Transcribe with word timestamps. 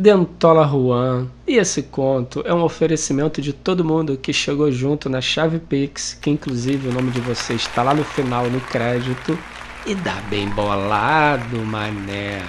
Dentola 0.00 0.64
Juan. 0.64 1.26
E 1.44 1.56
esse 1.56 1.82
conto 1.82 2.40
é 2.46 2.54
um 2.54 2.62
oferecimento 2.62 3.42
de 3.42 3.52
todo 3.52 3.84
mundo 3.84 4.16
que 4.16 4.32
chegou 4.32 4.70
junto 4.70 5.10
na 5.10 5.20
chave 5.20 5.58
Pix, 5.58 6.16
que 6.22 6.30
inclusive 6.30 6.86
o 6.86 6.92
nome 6.92 7.10
de 7.10 7.20
vocês 7.20 7.62
está 7.62 7.82
lá 7.82 7.92
no 7.92 8.04
final 8.04 8.48
no 8.48 8.60
crédito. 8.60 9.36
E 9.84 9.96
dá 9.96 10.14
bem 10.30 10.48
bolado, 10.50 11.58
mané. 11.64 12.40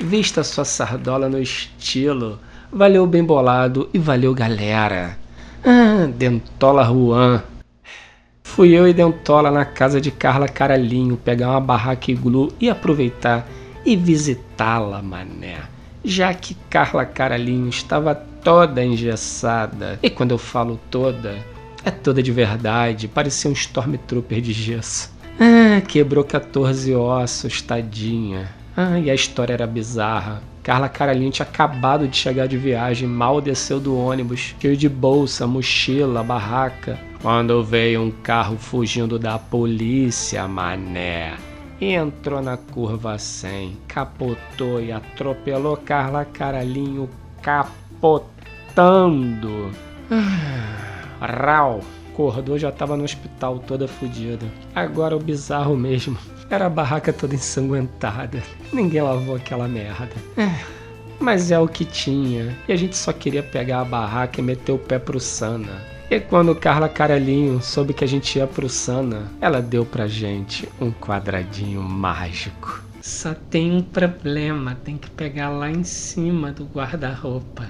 Vista 0.00 0.42
sua 0.42 0.64
sardola 0.64 1.28
no 1.28 1.40
estilo. 1.40 2.40
Valeu 2.72 3.06
bem 3.06 3.22
bolado 3.22 3.88
e 3.94 3.98
valeu 4.00 4.34
galera. 4.34 5.16
Ah, 5.64 6.08
Dentola 6.12 6.82
Juan. 6.82 7.44
Fui 8.42 8.70
eu 8.70 8.88
e 8.88 8.92
Dentola 8.92 9.52
na 9.52 9.64
casa 9.64 10.00
de 10.00 10.10
Carla 10.10 10.48
Caralhinho 10.48 11.16
pegar 11.16 11.50
uma 11.50 11.60
barraca 11.60 12.10
iglu 12.10 12.52
e 12.60 12.68
aproveitar 12.68 13.46
e 13.86 13.94
visitá-la, 13.94 15.00
mané 15.00 15.77
já 16.08 16.32
que 16.32 16.56
Carla 16.70 17.04
Caralhinho 17.04 17.68
estava 17.68 18.14
toda 18.14 18.82
engessada. 18.82 19.98
E 20.02 20.08
quando 20.08 20.30
eu 20.30 20.38
falo 20.38 20.80
toda, 20.90 21.36
é 21.84 21.90
toda 21.90 22.22
de 22.22 22.32
verdade, 22.32 23.06
parecia 23.06 23.50
um 23.50 23.52
Stormtrooper 23.52 24.40
de 24.40 24.52
gesso. 24.52 25.12
Ah, 25.38 25.80
quebrou 25.82 26.24
14 26.24 26.94
ossos, 26.94 27.60
tadinha. 27.60 28.48
Ah, 28.74 28.98
e 28.98 29.10
a 29.10 29.14
história 29.14 29.52
era 29.52 29.66
bizarra. 29.66 30.42
Carla 30.62 30.88
Caralhinho 30.88 31.30
tinha 31.30 31.46
acabado 31.46 32.08
de 32.08 32.16
chegar 32.16 32.48
de 32.48 32.56
viagem, 32.56 33.06
mal 33.06 33.40
desceu 33.40 33.78
do 33.78 33.96
ônibus, 33.96 34.54
cheio 34.60 34.76
de 34.76 34.88
bolsa, 34.88 35.46
mochila, 35.46 36.22
barraca. 36.22 36.98
Quando 37.20 37.62
veio 37.62 38.02
um 38.02 38.10
carro 38.10 38.56
fugindo 38.56 39.18
da 39.18 39.38
polícia, 39.38 40.46
mané 40.46 41.47
entrou 41.86 42.42
na 42.42 42.56
curva 42.56 43.18
100, 43.18 43.76
capotou 43.86 44.80
e 44.80 44.90
atropelou 44.90 45.76
Carla 45.76 46.24
Caralhinho 46.24 47.08
capotando. 47.42 48.50
Ah, 50.10 51.26
Rau, 51.26 51.80
acordou 52.12 52.58
já 52.58 52.72
tava 52.72 52.96
no 52.96 53.04
hospital 53.04 53.60
toda 53.60 53.86
fodida. 53.86 54.46
Agora 54.74 55.16
o 55.16 55.20
bizarro 55.20 55.76
mesmo 55.76 56.18
era 56.50 56.66
a 56.66 56.70
barraca 56.70 57.12
toda 57.12 57.34
ensanguentada. 57.34 58.42
Ninguém 58.72 59.02
lavou 59.02 59.36
aquela 59.36 59.68
merda. 59.68 60.10
É, 60.36 60.50
mas 61.20 61.50
é 61.50 61.58
o 61.58 61.68
que 61.68 61.84
tinha. 61.84 62.56
E 62.66 62.72
a 62.72 62.76
gente 62.76 62.96
só 62.96 63.12
queria 63.12 63.42
pegar 63.42 63.80
a 63.80 63.84
barraca 63.84 64.40
e 64.40 64.42
meter 64.42 64.72
o 64.72 64.78
pé 64.78 64.98
pro 64.98 65.20
Sana. 65.20 65.97
E 66.10 66.18
quando 66.18 66.54
Carla 66.54 66.88
Caralhinho 66.88 67.60
soube 67.60 67.92
que 67.92 68.02
a 68.02 68.08
gente 68.08 68.38
ia 68.38 68.46
pro 68.46 68.66
Sana, 68.66 69.30
ela 69.42 69.60
deu 69.60 69.84
pra 69.84 70.06
gente 70.06 70.66
um 70.80 70.90
quadradinho 70.90 71.82
mágico. 71.82 72.82
Só 73.02 73.34
tem 73.34 73.70
um 73.72 73.82
problema, 73.82 74.74
tem 74.82 74.96
que 74.96 75.10
pegar 75.10 75.50
lá 75.50 75.70
em 75.70 75.84
cima 75.84 76.50
do 76.50 76.64
guarda-roupa. 76.64 77.66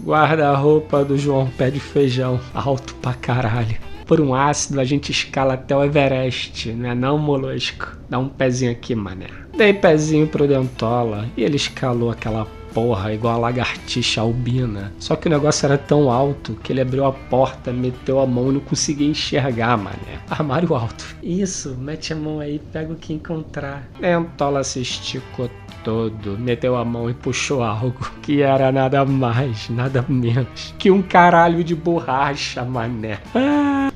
Guarda-roupa 0.00 1.04
do 1.04 1.18
João 1.18 1.48
Pé 1.48 1.68
de 1.68 1.80
Feijão, 1.80 2.40
alto 2.54 2.94
pra 2.96 3.12
caralho. 3.12 3.76
Por 4.06 4.20
um 4.20 4.34
ácido 4.34 4.80
a 4.80 4.84
gente 4.84 5.10
escala 5.10 5.54
até 5.54 5.76
o 5.76 5.82
Everest, 5.82 6.70
né 6.70 6.94
não, 6.94 7.18
molusco? 7.18 7.98
Dá 8.08 8.20
um 8.20 8.28
pezinho 8.28 8.70
aqui, 8.70 8.94
mané. 8.94 9.26
Dei 9.56 9.74
pezinho 9.74 10.28
pro 10.28 10.46
Dentola 10.46 11.26
e 11.36 11.42
ele 11.42 11.56
escalou 11.56 12.10
aquela 12.10 12.46
porra, 12.72 13.12
igual 13.12 13.34
a 13.34 13.38
lagartixa 13.38 14.20
albina. 14.20 14.92
Só 14.98 15.16
que 15.16 15.26
o 15.26 15.30
negócio 15.30 15.66
era 15.66 15.78
tão 15.78 16.10
alto 16.10 16.54
que 16.62 16.72
ele 16.72 16.80
abriu 16.80 17.04
a 17.04 17.12
porta, 17.12 17.72
meteu 17.72 18.20
a 18.20 18.26
mão 18.26 18.50
e 18.50 18.54
não 18.54 18.60
conseguia 18.60 19.08
enxergar, 19.08 19.76
mané. 19.76 20.20
Armário 20.28 20.74
alto. 20.74 21.16
Isso, 21.22 21.76
mete 21.78 22.12
a 22.12 22.16
mão 22.16 22.40
aí, 22.40 22.60
pega 22.72 22.92
o 22.92 22.96
que 22.96 23.12
encontrar. 23.12 23.88
Lentola 24.00 24.64
se 24.64 24.80
esticou 24.80 25.50
todo, 25.84 26.38
meteu 26.38 26.76
a 26.76 26.84
mão 26.84 27.10
e 27.10 27.14
puxou 27.14 27.62
algo 27.62 28.10
que 28.22 28.42
era 28.42 28.70
nada 28.70 29.04
mais, 29.04 29.68
nada 29.68 30.04
menos 30.08 30.74
que 30.78 30.90
um 30.90 31.02
caralho 31.02 31.62
de 31.64 31.74
borracha, 31.74 32.64
mané. 32.64 33.18
Ah! 33.34 33.90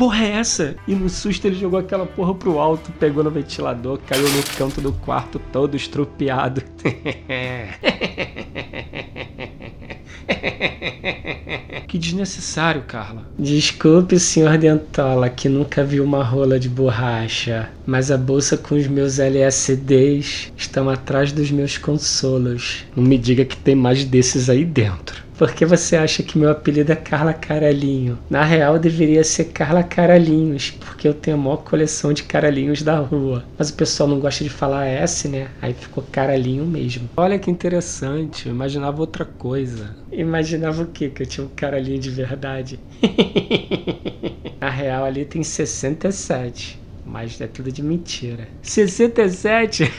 Que 0.00 0.04
porra 0.04 0.24
é 0.24 0.30
essa? 0.30 0.76
E 0.88 0.94
no 0.94 1.10
susto 1.10 1.46
ele 1.46 1.56
jogou 1.56 1.78
aquela 1.78 2.06
porra 2.06 2.34
pro 2.34 2.58
alto, 2.58 2.90
pegou 2.92 3.22
no 3.22 3.30
ventilador, 3.30 3.98
caiu 4.06 4.26
no 4.30 4.42
canto 4.56 4.80
do 4.80 4.94
quarto 4.94 5.38
todo 5.52 5.76
estrupiado. 5.76 6.62
que 11.86 11.98
desnecessário, 11.98 12.82
Carla. 12.86 13.28
Desculpe, 13.38 14.18
senhor 14.18 14.56
Dentola, 14.56 15.28
que 15.28 15.50
nunca 15.50 15.84
viu 15.84 16.02
uma 16.02 16.24
rola 16.24 16.58
de 16.58 16.70
borracha, 16.70 17.68
mas 17.84 18.10
a 18.10 18.16
bolsa 18.16 18.56
com 18.56 18.76
os 18.76 18.86
meus 18.86 19.18
LSDs 19.18 20.50
estão 20.56 20.88
atrás 20.88 21.30
dos 21.30 21.50
meus 21.50 21.76
consolos. 21.76 22.86
Não 22.96 23.04
me 23.04 23.18
diga 23.18 23.44
que 23.44 23.56
tem 23.56 23.74
mais 23.74 24.04
desses 24.04 24.48
aí 24.48 24.64
dentro. 24.64 25.28
Por 25.40 25.54
que 25.54 25.64
você 25.64 25.96
acha 25.96 26.22
que 26.22 26.36
meu 26.36 26.50
apelido 26.50 26.92
é 26.92 26.94
Carla 26.94 27.32
Caralhinho? 27.32 28.18
Na 28.28 28.44
real, 28.44 28.78
deveria 28.78 29.24
ser 29.24 29.46
Carla 29.46 29.82
Caralhinhos, 29.82 30.70
porque 30.72 31.08
eu 31.08 31.14
tenho 31.14 31.38
a 31.38 31.40
maior 31.40 31.56
coleção 31.56 32.12
de 32.12 32.24
caralhinhos 32.24 32.82
da 32.82 32.98
rua. 32.98 33.42
Mas 33.56 33.70
o 33.70 33.74
pessoal 33.74 34.06
não 34.06 34.20
gosta 34.20 34.44
de 34.44 34.50
falar 34.50 34.84
S, 34.84 35.26
né? 35.28 35.48
Aí 35.62 35.72
ficou 35.72 36.04
caralhinho 36.12 36.66
mesmo. 36.66 37.08
Olha 37.16 37.38
que 37.38 37.50
interessante, 37.50 38.50
eu 38.50 38.54
imaginava 38.54 39.00
outra 39.00 39.24
coisa. 39.24 39.96
Imaginava 40.12 40.82
o 40.82 40.88
quê? 40.88 41.08
Que 41.08 41.22
eu 41.22 41.26
tinha 41.26 41.46
um 41.46 41.48
caralhinho 41.56 41.98
de 41.98 42.10
verdade? 42.10 42.78
Na 44.60 44.68
real, 44.68 45.06
ali 45.06 45.24
tem 45.24 45.42
67. 45.42 46.78
Mas 47.02 47.40
é 47.40 47.46
tudo 47.46 47.72
de 47.72 47.82
mentira. 47.82 48.46
67? 48.60 49.90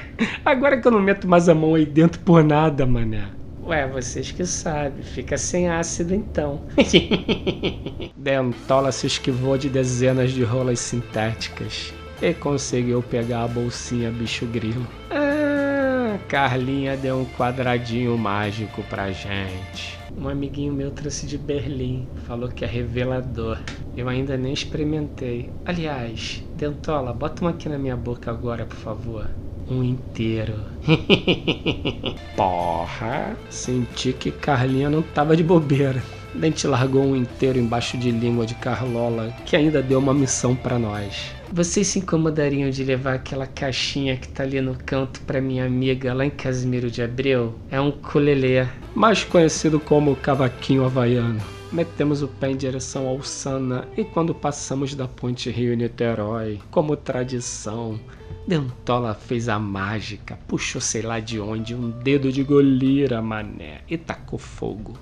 Agora 0.42 0.80
que 0.80 0.88
eu 0.88 0.92
não 0.92 1.02
meto 1.02 1.28
mais 1.28 1.46
a 1.46 1.54
mão 1.54 1.74
aí 1.74 1.84
dentro 1.84 2.20
por 2.20 2.42
nada, 2.42 2.86
mané. 2.86 3.37
Ué, 3.68 3.86
vocês 3.86 4.32
que 4.32 4.46
sabem, 4.46 5.02
fica 5.02 5.36
sem 5.36 5.68
ácido 5.68 6.14
então. 6.14 6.62
Dentola 8.16 8.90
se 8.90 9.06
esquivou 9.06 9.58
de 9.58 9.68
dezenas 9.68 10.32
de 10.32 10.42
rolas 10.42 10.80
sintéticas 10.80 11.92
e 12.22 12.32
conseguiu 12.32 13.02
pegar 13.02 13.44
a 13.44 13.48
bolsinha 13.48 14.10
bicho 14.10 14.46
grilo. 14.46 14.88
Ah, 15.10 16.18
Carlinha 16.28 16.96
deu 16.96 17.18
um 17.18 17.26
quadradinho 17.26 18.16
mágico 18.16 18.82
pra 18.84 19.12
gente. 19.12 19.98
Um 20.16 20.30
amiguinho 20.30 20.72
meu 20.72 20.90
trouxe 20.90 21.26
de 21.26 21.36
Berlim, 21.36 22.08
falou 22.26 22.48
que 22.48 22.64
é 22.64 22.66
revelador. 22.66 23.60
Eu 23.94 24.08
ainda 24.08 24.34
nem 24.38 24.54
experimentei. 24.54 25.50
Aliás, 25.62 26.42
Dentola, 26.54 27.12
bota 27.12 27.44
um 27.44 27.48
aqui 27.48 27.68
na 27.68 27.76
minha 27.76 27.98
boca 27.98 28.30
agora, 28.30 28.64
por 28.64 28.78
favor 28.78 29.28
um 29.70 29.82
inteiro. 29.82 30.54
Porra, 32.36 33.36
senti 33.50 34.12
que 34.12 34.30
Carlinha 34.30 34.88
não 34.88 35.02
tava 35.02 35.36
de 35.36 35.42
bobeira. 35.42 36.02
Dente 36.34 36.66
largou 36.66 37.02
um 37.04 37.16
inteiro 37.16 37.58
embaixo 37.58 37.96
de 37.96 38.10
língua 38.10 38.46
de 38.46 38.54
Carlola, 38.54 39.34
que 39.44 39.56
ainda 39.56 39.82
deu 39.82 39.98
uma 39.98 40.14
missão 40.14 40.54
para 40.54 40.78
nós. 40.78 41.32
Vocês 41.50 41.86
se 41.86 41.98
incomodariam 41.98 42.68
de 42.70 42.84
levar 42.84 43.14
aquela 43.14 43.46
caixinha 43.46 44.16
que 44.16 44.28
tá 44.28 44.42
ali 44.42 44.60
no 44.60 44.76
canto 44.76 45.20
para 45.22 45.40
minha 45.40 45.64
amiga 45.64 46.12
lá 46.12 46.24
em 46.24 46.30
Casimiro 46.30 46.90
de 46.90 47.02
Abreu? 47.02 47.58
É 47.70 47.80
um 47.80 47.90
colelê, 47.90 48.66
mais 48.94 49.24
conhecido 49.24 49.80
como 49.80 50.14
cavaquinho 50.16 50.84
havaiano. 50.84 51.57
Metemos 51.70 52.22
o 52.22 52.28
pé 52.28 52.50
em 52.50 52.56
direção 52.56 53.06
ao 53.06 53.22
Sana 53.22 53.86
e 53.96 54.02
quando 54.02 54.34
passamos 54.34 54.94
da 54.94 55.06
ponte 55.06 55.50
Rio-Niterói, 55.50 56.60
como 56.70 56.96
tradição, 56.96 58.00
Dentola 58.46 59.14
fez 59.14 59.50
a 59.50 59.58
mágica, 59.58 60.38
puxou 60.48 60.80
sei 60.80 61.02
lá 61.02 61.20
de 61.20 61.38
onde 61.38 61.74
um 61.74 61.90
dedo 61.90 62.32
de 62.32 62.42
golira, 62.42 63.20
mané, 63.20 63.82
e 63.86 63.98
tacou 63.98 64.38
fogo. 64.38 64.98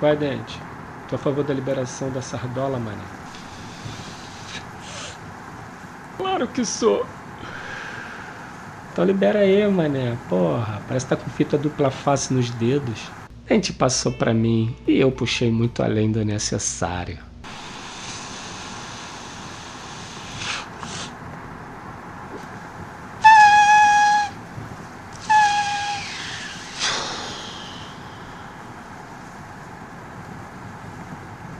Vai, 0.00 0.16
Dente. 0.16 0.66
Tô 1.06 1.16
a 1.16 1.18
favor 1.18 1.44
da 1.44 1.54
liberação 1.54 2.12
da 2.12 2.20
sardola, 2.20 2.78
mané. 2.78 3.10
Claro 6.18 6.48
que 6.48 6.64
sou. 6.64 7.15
Então 8.96 9.04
libera 9.04 9.40
aí, 9.40 9.68
mané. 9.68 10.16
Porra, 10.26 10.82
parece 10.88 11.04
que 11.04 11.10
tá 11.10 11.22
com 11.22 11.28
fita 11.28 11.58
dupla 11.58 11.90
face 11.90 12.32
nos 12.32 12.48
dedos. 12.48 13.12
A 13.46 13.52
gente 13.52 13.70
passou 13.74 14.10
para 14.10 14.32
mim 14.32 14.74
e 14.88 14.98
eu 14.98 15.12
puxei 15.12 15.50
muito 15.50 15.82
além 15.82 16.10
do 16.10 16.24
necessário. 16.24 17.18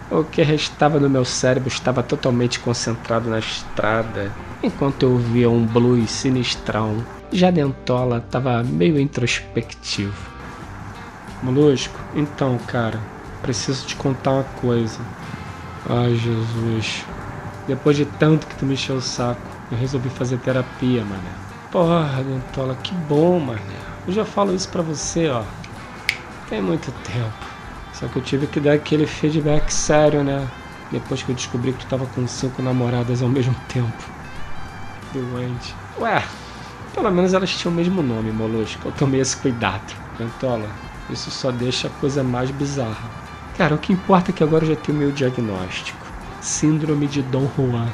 O 0.08 0.24
que 0.24 0.40
restava 0.40 0.98
no 0.98 1.10
meu 1.10 1.26
cérebro 1.26 1.68
estava 1.68 2.02
totalmente 2.02 2.58
concentrado 2.60 3.28
na 3.28 3.38
estrada, 3.38 4.32
enquanto 4.62 5.02
eu 5.02 5.18
via 5.18 5.50
um 5.50 5.66
blues 5.66 6.10
sinistrão. 6.10 7.15
Já 7.32 7.50
Dentola 7.50 8.18
estava 8.18 8.62
meio 8.62 8.98
introspectivo. 9.00 10.14
Molusco, 11.42 11.98
então, 12.14 12.58
cara, 12.66 13.00
preciso 13.42 13.86
te 13.86 13.96
contar 13.96 14.32
uma 14.32 14.44
coisa. 14.44 15.00
Ai, 15.88 16.14
Jesus. 16.14 17.04
Depois 17.66 17.96
de 17.96 18.04
tanto 18.04 18.46
que 18.46 18.56
tu 18.56 18.64
me 18.64 18.74
o 18.74 19.00
saco, 19.00 19.40
Eu 19.70 19.76
resolvi 19.76 20.08
fazer 20.08 20.38
terapia, 20.38 21.04
mané. 21.04 21.30
Porra, 21.72 22.22
Dentola, 22.22 22.76
que 22.76 22.94
bom, 22.94 23.40
mané. 23.40 23.60
Eu 24.06 24.12
já 24.12 24.24
falo 24.24 24.54
isso 24.54 24.68
pra 24.68 24.82
você, 24.82 25.28
ó. 25.28 25.42
Tem 26.48 26.62
muito 26.62 26.92
tempo. 27.02 27.32
Só 27.92 28.06
que 28.06 28.16
eu 28.16 28.22
tive 28.22 28.46
que 28.46 28.60
dar 28.60 28.74
aquele 28.74 29.06
feedback 29.06 29.70
sério, 29.70 30.22
né? 30.22 30.46
Depois 30.92 31.22
que 31.22 31.30
eu 31.32 31.34
descobri 31.34 31.72
que 31.72 31.84
tu 31.84 31.86
tava 31.88 32.06
com 32.06 32.26
cinco 32.28 32.62
namoradas 32.62 33.22
ao 33.22 33.28
mesmo 33.28 33.54
tempo. 33.68 34.04
Doente. 35.12 35.74
Ué, 35.98 36.22
pelo 36.96 37.10
menos 37.10 37.34
elas 37.34 37.54
tinham 37.54 37.72
o 37.72 37.76
mesmo 37.76 38.02
nome, 38.02 38.32
Molusco. 38.32 38.88
Eu 38.88 38.92
tomei 38.92 39.20
esse 39.20 39.36
cuidado. 39.36 39.94
Dentola, 40.18 40.66
isso 41.10 41.30
só 41.30 41.52
deixa 41.52 41.88
a 41.88 41.90
coisa 41.90 42.24
mais 42.24 42.50
bizarra. 42.50 43.10
Cara, 43.56 43.74
o 43.74 43.78
que 43.78 43.92
importa 43.92 44.30
é 44.30 44.34
que 44.34 44.42
agora 44.42 44.64
eu 44.64 44.70
já 44.70 44.76
tenho 44.76 44.96
meu 44.96 45.12
diagnóstico. 45.12 46.06
Síndrome 46.40 47.06
de 47.06 47.22
Dom 47.22 47.50
Juan. 47.54 47.88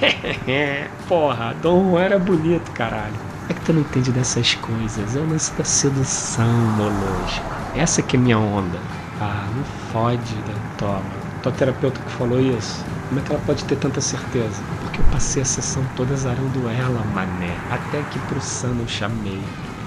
Porra, 1.08 1.54
Dom 1.54 1.90
Juan 1.90 2.02
era 2.02 2.18
bonito, 2.18 2.70
caralho. 2.72 3.14
É 3.48 3.54
que 3.54 3.62
tu 3.62 3.72
não 3.72 3.80
entende 3.80 4.12
dessas 4.12 4.54
coisas. 4.54 5.16
É 5.16 5.20
o 5.20 5.26
lance 5.26 5.50
da 5.56 5.64
sedução, 5.64 6.46
molusco. 6.76 7.42
Essa 7.74 8.02
que 8.02 8.16
é 8.16 8.20
minha 8.20 8.38
onda. 8.38 8.78
Ah, 9.18 9.48
não 9.54 9.64
fode, 9.64 10.34
Dentola. 10.42 11.02
Tua 11.40 11.52
terapeuta 11.52 12.00
que 12.02 12.10
falou 12.10 12.40
isso, 12.40 12.84
como 13.08 13.20
é 13.20 13.22
que 13.22 13.32
ela 13.32 13.40
pode 13.40 13.64
ter 13.64 13.76
tanta 13.76 14.00
certeza? 14.00 14.62
Porque 14.94 15.08
eu 15.08 15.10
passei 15.10 15.42
a 15.42 15.44
sessão 15.44 15.84
toda 15.96 16.14
zarando 16.14 16.68
ela, 16.68 17.02
mané. 17.02 17.56
Até 17.68 18.00
que 18.04 18.20
pro 18.20 18.40
Sano 18.40 18.84
eu 18.84 18.86
chamei. 18.86 19.40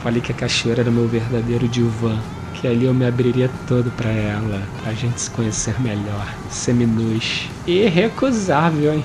Falei 0.04 0.20
que 0.20 0.34
a 0.34 0.36
cachoeira 0.36 0.82
era 0.82 0.92
meu 0.92 1.08
verdadeiro 1.08 1.66
divã 1.66 2.20
que 2.54 2.68
ali 2.68 2.86
eu 2.86 2.94
me 2.94 3.06
abriria 3.06 3.50
todo 3.68 3.90
para 3.92 4.10
ela, 4.10 4.68
pra 4.82 4.92
gente 4.92 5.22
se 5.22 5.30
conhecer 5.30 5.80
melhor, 5.80 6.28
seminus. 6.50 7.48
Irrecusável, 7.68 8.96
hein? 8.96 9.04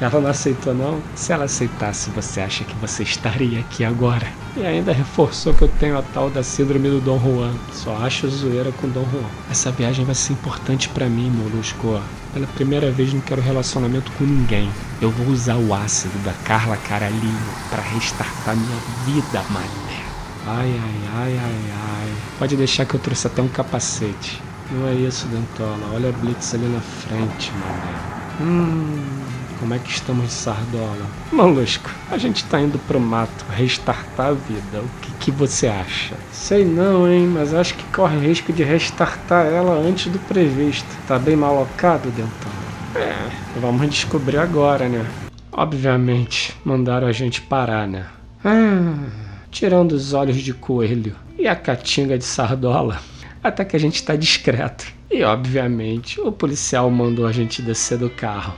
Ela 0.00 0.20
não 0.20 0.30
aceitou 0.30 0.72
não? 0.72 1.02
Se 1.16 1.32
ela 1.32 1.44
aceitasse, 1.44 2.08
você 2.10 2.40
acha 2.40 2.64
que 2.64 2.74
você 2.76 3.02
estaria 3.02 3.60
aqui 3.60 3.84
agora? 3.84 4.26
E 4.56 4.64
ainda 4.64 4.92
reforçou 4.92 5.52
que 5.52 5.62
eu 5.62 5.68
tenho 5.68 5.98
a 5.98 6.02
tal 6.02 6.30
da 6.30 6.42
síndrome 6.42 6.88
do 6.88 7.00
Dom 7.00 7.18
Juan. 7.18 7.52
Só 7.72 7.96
acho 7.96 8.28
zoeira 8.28 8.72
com 8.72 8.88
Dom 8.88 9.04
Juan. 9.12 9.28
Essa 9.50 9.70
viagem 9.70 10.04
vai 10.04 10.14
ser 10.14 10.32
importante 10.32 10.88
para 10.88 11.08
mim, 11.08 11.28
Molusco. 11.28 12.00
Pela 12.32 12.46
primeira 12.46 12.90
vez 12.90 13.12
não 13.12 13.20
quero 13.20 13.42
relacionamento 13.42 14.12
com 14.12 14.24
ninguém. 14.24 14.70
Eu 15.00 15.10
vou 15.10 15.28
usar 15.28 15.56
o 15.56 15.72
ácido 15.72 16.18
da 16.18 16.34
Carla 16.44 16.76
Caralhinho 16.76 17.54
para 17.70 17.82
restartar 17.82 18.54
minha 18.54 18.78
vida, 19.06 19.42
mané. 19.48 20.04
Ai, 20.46 20.78
ai, 20.78 21.00
ai, 21.14 21.38
ai, 21.38 21.72
ai. 21.72 22.12
Pode 22.38 22.54
deixar 22.54 22.84
que 22.84 22.96
eu 22.96 23.00
trouxe 23.00 23.26
até 23.26 23.40
um 23.40 23.48
capacete. 23.48 24.42
Não 24.70 24.86
é 24.86 24.92
isso, 24.92 25.26
Dentola. 25.28 25.94
Olha 25.94 26.10
a 26.10 26.12
Blitz 26.12 26.52
ali 26.52 26.66
na 26.66 26.82
frente, 26.82 27.50
mané. 27.52 27.98
Hum, 28.42 29.24
como 29.58 29.72
é 29.72 29.78
que 29.78 29.88
estamos 29.90 30.30
sardola? 30.32 31.06
Molusco, 31.32 31.90
a 32.10 32.18
gente 32.18 32.44
tá 32.44 32.60
indo 32.60 32.78
pro 32.78 33.00
mato 33.00 33.46
restartar 33.48 34.26
a 34.26 34.32
vida. 34.32 34.82
O 34.82 34.90
que, 35.00 35.12
que 35.12 35.30
você 35.30 35.66
acha? 35.66 36.14
Sei 36.30 36.62
não, 36.62 37.10
hein, 37.10 37.26
mas 37.26 37.54
acho 37.54 37.74
que 37.74 37.84
corre 37.84 38.18
risco 38.18 38.52
de 38.52 38.62
restartar 38.62 39.46
ela 39.46 39.78
antes 39.78 40.12
do 40.12 40.18
previsto. 40.18 40.94
Tá 41.06 41.18
bem 41.18 41.36
malocado, 41.36 42.10
Dentola? 42.10 42.59
É, 42.94 43.60
vamos 43.60 43.88
descobrir 43.88 44.38
agora, 44.38 44.88
né? 44.88 45.06
Obviamente, 45.52 46.56
mandaram 46.64 47.06
a 47.06 47.12
gente 47.12 47.40
parar, 47.42 47.86
né? 47.86 48.06
Ah 48.44 49.30
tirando 49.50 49.92
os 49.92 50.12
olhos 50.12 50.38
de 50.38 50.54
coelho 50.54 51.14
e 51.38 51.46
a 51.48 51.56
catinga 51.56 52.16
de 52.16 52.24
sardola, 52.24 53.00
até 53.42 53.64
que 53.64 53.76
a 53.76 53.80
gente 53.80 53.96
está 53.96 54.14
discreto. 54.16 54.86
E 55.10 55.24
obviamente 55.24 56.20
o 56.20 56.30
policial 56.30 56.90
mandou 56.90 57.26
a 57.26 57.32
gente 57.32 57.60
descer 57.60 57.98
do 57.98 58.08
carro. 58.08 58.54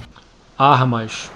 Armas? 0.58 1.31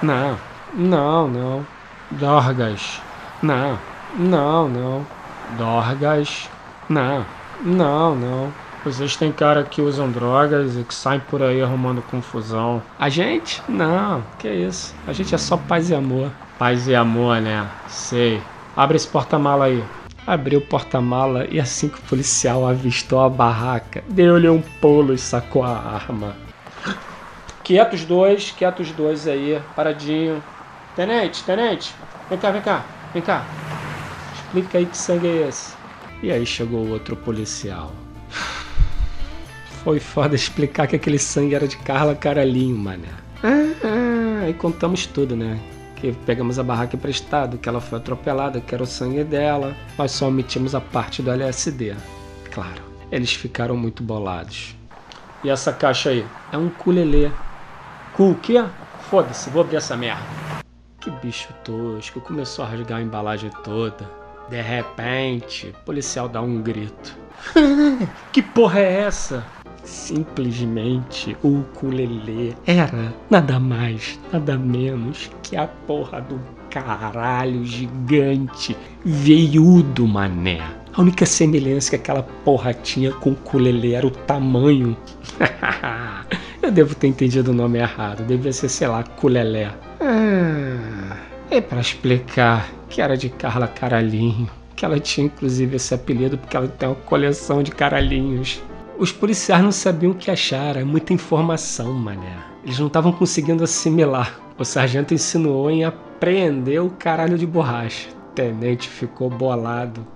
Não, 0.00 0.38
não, 0.74 1.28
não. 1.28 1.66
Dorgas? 2.12 3.00
Não, 3.42 3.78
não, 4.16 4.68
não. 4.68 5.06
Dorgas? 5.58 6.48
Não, 6.88 7.26
não, 7.64 8.14
não. 8.14 8.52
Vocês 8.84 9.14
têm 9.14 9.30
cara 9.30 9.62
que 9.62 9.80
usam 9.80 10.10
drogas 10.10 10.76
e 10.76 10.82
que 10.82 10.92
saem 10.92 11.20
por 11.20 11.40
aí 11.40 11.62
arrumando 11.62 12.02
confusão. 12.02 12.82
A 12.98 13.08
gente? 13.08 13.62
Não, 13.68 14.24
que 14.38 14.48
isso. 14.48 14.92
A 15.06 15.12
gente 15.12 15.32
é 15.32 15.38
só 15.38 15.56
paz 15.56 15.88
e 15.88 15.94
amor. 15.94 16.32
Paz 16.58 16.88
e 16.88 16.94
amor, 16.94 17.40
né? 17.40 17.64
Sei. 17.88 18.42
Abre 18.76 18.96
esse 18.96 19.06
porta-mala 19.06 19.66
aí. 19.66 19.84
Abriu 20.26 20.58
o 20.58 20.62
porta-mala 20.62 21.46
e 21.48 21.60
assim 21.60 21.88
que 21.88 21.98
o 21.98 22.02
policial 22.02 22.66
avistou 22.66 23.20
a 23.20 23.28
barraca, 23.28 24.02
deu-lhe 24.08 24.48
um 24.48 24.60
pulo 24.80 25.14
e 25.14 25.18
sacou 25.18 25.62
a 25.62 25.76
arma. 25.76 26.34
Quietos 27.62 28.04
dois, 28.04 28.50
quietos 28.50 28.90
dois 28.90 29.28
aí, 29.28 29.60
paradinho. 29.76 30.42
Tenente, 30.96 31.42
tenente, 31.44 31.94
vem 32.28 32.38
cá, 32.38 32.50
vem 32.50 32.62
cá, 32.62 32.84
vem 33.12 33.22
cá. 33.22 33.44
Explica 34.34 34.78
aí 34.78 34.86
que 34.86 34.96
sangue 34.96 35.26
é 35.26 35.48
esse. 35.48 35.74
E 36.22 36.30
aí 36.30 36.44
chegou 36.44 36.80
o 36.84 36.90
outro 36.90 37.16
policial. 37.16 37.92
Foi 39.84 39.98
foda 39.98 40.34
explicar 40.34 40.86
que 40.86 40.96
aquele 40.96 41.18
sangue 41.18 41.54
era 41.54 41.66
de 41.66 41.76
Carla 41.78 42.14
Caralhinho, 42.14 42.76
mané. 42.76 43.08
Ah, 43.42 43.72
ah, 43.84 44.44
aí 44.44 44.54
contamos 44.54 45.06
tudo, 45.06 45.36
né? 45.36 45.58
que 46.02 46.12
pegamos 46.26 46.58
a 46.58 46.64
barraca 46.64 46.96
emprestada, 46.96 47.56
que 47.56 47.68
ela 47.68 47.80
foi 47.80 47.96
atropelada, 47.98 48.60
que 48.60 48.74
era 48.74 48.82
o 48.82 48.86
sangue 48.86 49.22
dela. 49.22 49.72
Nós 49.96 50.10
só 50.10 50.26
omitimos 50.26 50.74
a 50.74 50.80
parte 50.80 51.22
do 51.22 51.30
LSD. 51.30 51.94
Claro, 52.50 52.82
eles 53.08 53.32
ficaram 53.32 53.76
muito 53.76 54.02
bolados. 54.02 54.74
E 55.44 55.48
essa 55.48 55.72
caixa 55.72 56.10
aí? 56.10 56.26
É 56.50 56.58
um 56.58 56.68
culelê. 56.68 57.30
Cu 58.14 58.32
o 58.32 58.34
quê? 58.34 58.64
Foda-se, 59.02 59.48
vou 59.48 59.62
abrir 59.62 59.76
essa 59.76 59.96
merda. 59.96 60.24
Que 61.00 61.08
bicho 61.08 61.52
tosco, 61.62 62.20
começou 62.20 62.64
a 62.64 62.68
rasgar 62.68 62.98
a 62.98 63.02
embalagem 63.02 63.50
toda. 63.62 64.10
De 64.50 64.60
repente, 64.60 65.68
o 65.68 65.84
policial 65.84 66.28
dá 66.28 66.42
um 66.42 66.60
grito. 66.60 67.16
que 68.32 68.42
porra 68.42 68.80
é 68.80 69.02
essa? 69.02 69.46
Simplesmente 69.84 71.36
o 71.42 71.60
ukulele 71.60 72.56
era 72.66 73.12
nada 73.28 73.58
mais, 73.58 74.18
nada 74.32 74.56
menos 74.56 75.30
que 75.42 75.56
a 75.56 75.66
porra 75.66 76.20
do 76.20 76.40
caralho 76.70 77.64
gigante, 77.64 78.76
veiudo 79.04 80.06
mané. 80.06 80.60
A 80.94 81.00
única 81.00 81.26
semelhança 81.26 81.90
que 81.90 81.96
aquela 81.96 82.22
porra 82.22 82.72
tinha 82.72 83.12
com 83.12 83.30
o 83.30 83.32
ukulele 83.32 83.94
era 83.94 84.06
o 84.06 84.10
tamanho. 84.10 84.96
Eu 86.62 86.70
devo 86.70 86.94
ter 86.94 87.08
entendido 87.08 87.50
o 87.50 87.54
nome 87.54 87.78
errado, 87.78 88.24
devia 88.24 88.52
ser, 88.52 88.68
sei 88.68 88.86
lá, 88.86 89.02
culelé. 89.02 89.72
Ah, 90.00 91.16
é 91.50 91.60
para 91.60 91.80
explicar 91.80 92.70
que 92.88 93.02
era 93.02 93.16
de 93.16 93.28
Carla 93.28 93.66
Caralhinho, 93.66 94.48
que 94.76 94.84
ela 94.84 95.00
tinha 95.00 95.26
inclusive 95.26 95.76
esse 95.76 95.92
apelido 95.92 96.38
porque 96.38 96.56
ela 96.56 96.68
tem 96.68 96.88
uma 96.88 96.94
coleção 96.94 97.62
de 97.62 97.72
caralhinhos. 97.72 98.62
Os 98.98 99.10
policiais 99.10 99.62
não 99.62 99.72
sabiam 99.72 100.12
o 100.12 100.14
que 100.14 100.30
achar, 100.30 100.76
é 100.76 100.84
muita 100.84 101.12
informação, 101.12 101.92
mané. 101.92 102.36
Eles 102.62 102.78
não 102.78 102.86
estavam 102.86 103.12
conseguindo 103.12 103.64
assimilar. 103.64 104.38
O 104.58 104.64
sargento 104.64 105.14
insinuou 105.14 105.70
em 105.70 105.84
apreender 105.84 106.80
o 106.80 106.90
caralho 106.90 107.38
de 107.38 107.46
borracha. 107.46 108.10
O 108.10 108.34
tenente 108.34 108.88
ficou 108.88 109.28
bolado. 109.28 110.06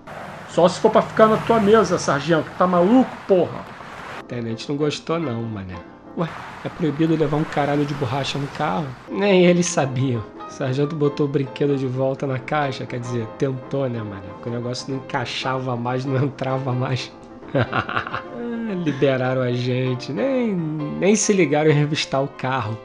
Só 0.49 0.68
se 0.68 0.78
for 0.78 0.90
pra 0.90 1.02
ficar 1.02 1.26
na 1.26 1.37
tua 1.38 1.59
mesa, 1.59 1.99
sargento. 1.99 2.49
Tá 2.56 2.66
maluco, 2.66 3.11
porra? 3.26 3.64
O 4.21 4.25
tenente 4.25 4.68
não 4.68 4.76
gostou 4.76 5.18
não, 5.18 5.42
mané. 5.42 5.75
Ué, 6.16 6.28
é 6.64 6.68
proibido 6.68 7.16
levar 7.16 7.37
um 7.38 7.45
caralho 7.45 7.85
de 7.85 7.95
borracha 7.95 8.38
no 8.38 8.47
carro? 8.49 8.87
Nem 9.11 9.47
eles 9.47 9.66
sabiam. 9.66 10.23
O 10.47 10.50
sargento 10.50 10.95
botou 10.95 11.26
o 11.26 11.28
brinquedo 11.28 11.76
de 11.76 11.87
volta 11.87 12.26
na 12.26 12.38
caixa, 12.38 12.87
quer 12.87 13.00
dizer, 13.00 13.26
tentou, 13.38 13.88
né, 13.88 13.99
mané? 13.99 14.28
Porque 14.35 14.49
o 14.49 14.52
negócio 14.52 14.92
não 14.95 14.99
encaixava 15.02 15.76
mais, 15.76 16.04
não 16.04 16.25
entrava 16.25 16.73
mais. 16.73 17.12
Liberaram 18.75 19.43
a 19.43 19.53
gente, 19.53 20.13
nem, 20.13 20.55
nem 20.55 21.15
se 21.15 21.33
ligaram 21.33 21.71
em 21.71 21.75
revistar 21.75 22.23
o 22.23 22.29
carro. 22.29 22.79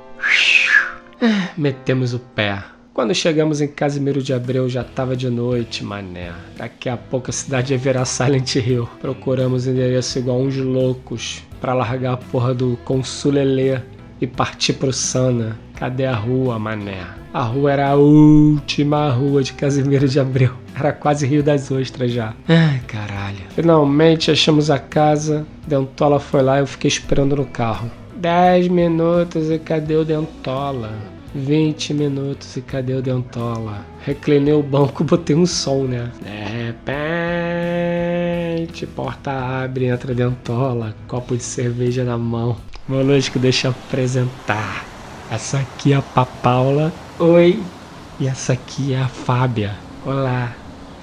Metemos 1.58 2.14
o 2.14 2.20
pé. 2.20 2.64
Quando 2.94 3.16
chegamos 3.16 3.62
em 3.62 3.68
Casimiro 3.68 4.22
de 4.22 4.34
Abreu 4.34 4.68
já 4.68 4.84
tava 4.84 5.16
de 5.16 5.30
noite, 5.30 5.84
mané. 5.84 6.34
Daqui 6.58 6.90
a 6.90 6.98
pouco 6.98 7.30
a 7.30 7.34
cidade 7.34 7.74
ia 7.74 7.80
virar 7.80 8.06
Silent 8.06 8.56
Hill. 8.56 8.88
Procuramos 9.00 9.66
endereço 9.66 10.20
igual 10.20 10.42
uns 10.42 10.58
loucos 10.58 11.42
para 11.62 11.74
largar 11.74 12.14
a 12.14 12.18
porra 12.18 12.54
do 12.54 12.78
Consulelê 12.84 13.80
e 14.20 14.28
partir 14.28 14.74
pro 14.74 14.92
Sana. 14.92 15.58
Cadê 15.82 16.06
a 16.06 16.14
rua, 16.14 16.60
mané? 16.60 17.08
A 17.34 17.42
rua 17.42 17.72
era 17.72 17.90
a 17.90 17.96
última 17.96 19.10
rua 19.10 19.42
de 19.42 19.54
Casimiro 19.54 20.08
de 20.08 20.20
Abreu. 20.20 20.52
Era 20.76 20.94
quase 20.94 21.26
Rio 21.26 21.42
das 21.42 21.72
Ostras 21.72 22.12
já. 22.12 22.36
Ai, 22.48 22.80
caralho. 22.86 23.40
Finalmente 23.56 24.30
achamos 24.30 24.70
a 24.70 24.78
casa. 24.78 25.44
Dentola 25.66 26.20
foi 26.20 26.44
lá 26.44 26.58
e 26.58 26.60
eu 26.60 26.68
fiquei 26.68 26.88
esperando 26.88 27.36
no 27.36 27.46
carro. 27.46 27.90
10 28.16 28.68
minutos 28.68 29.50
e 29.50 29.58
cadê 29.58 29.96
o 29.96 30.06
Dentola? 30.06 30.94
20 31.34 31.96
minutos 31.96 32.56
e 32.56 32.62
cadê 32.62 32.94
o 32.94 33.02
Dentola? 33.02 33.84
Reclinei 34.06 34.54
o 34.54 34.62
banco, 34.62 35.04
botei 35.10 35.36
um 35.36 35.48
som, 35.48 35.86
né? 35.86 36.12
De 36.22 36.30
repente, 38.62 38.86
porta 38.86 39.32
abre, 39.32 39.86
entra 39.86 40.14
Dentola, 40.14 40.96
copo 41.08 41.36
de 41.36 41.42
cerveja 41.42 42.04
na 42.04 42.20
mão. 42.20 42.56
Molusco, 42.88 43.40
deixa 43.40 43.70
eu 43.70 43.72
apresentar. 43.72 44.92
Essa 45.32 45.60
aqui 45.60 45.94
é 45.94 45.96
a 45.96 46.02
Papaula. 46.02 46.92
Oi, 47.18 47.64
E 48.20 48.28
essa 48.28 48.52
aqui 48.52 48.94
é 48.94 49.02
a 49.02 49.08
Fábia. 49.08 49.78
Olá. 50.06 50.52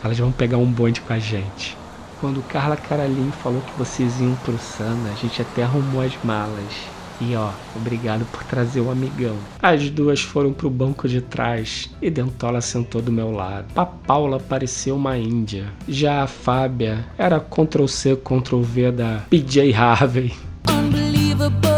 Elas 0.05 0.19
vão 0.19 0.31
pegar 0.31 0.59
um 0.59 0.71
bonde 0.71 1.01
com 1.01 1.15
a 1.15 1.19
gente. 1.19 1.75
Quando 2.21 2.43
Carla 2.43 2.77
Caralim 2.77 3.31
falou 3.43 3.63
que 3.63 3.79
vocês 3.79 4.21
iam 4.21 4.35
pro 4.45 4.59
Sana, 4.59 5.11
a 5.11 5.15
gente 5.15 5.41
até 5.41 5.63
arrumou 5.63 6.03
as 6.03 6.13
malas. 6.23 6.75
E 7.23 7.35
ó, 7.35 7.49
obrigado 7.75 8.27
por 8.27 8.45
trazer 8.45 8.81
o 8.83 8.91
amigão. 8.91 9.35
As 9.63 9.89
duas 9.89 10.21
foram 10.21 10.53
pro 10.53 10.69
banco 10.69 11.09
de 11.09 11.23
trás 11.23 11.89
e 12.03 12.11
Dentola 12.11 12.61
sentou 12.61 13.01
do 13.01 13.11
meu 13.11 13.31
lado. 13.31 13.69
A 13.75 13.87
Paula 13.87 14.39
parecia 14.39 14.95
uma 14.95 15.17
índia. 15.17 15.73
Já 15.89 16.23
a 16.23 16.27
Fábia 16.27 17.07
era 17.17 17.41
Ctrl 17.41 17.87
C, 17.87 18.15
Ctrl 18.15 18.61
V 18.61 18.93
da 18.93 19.23
PJ 19.31 19.73
Harvey. 19.73 20.35
Ah, 20.67 21.78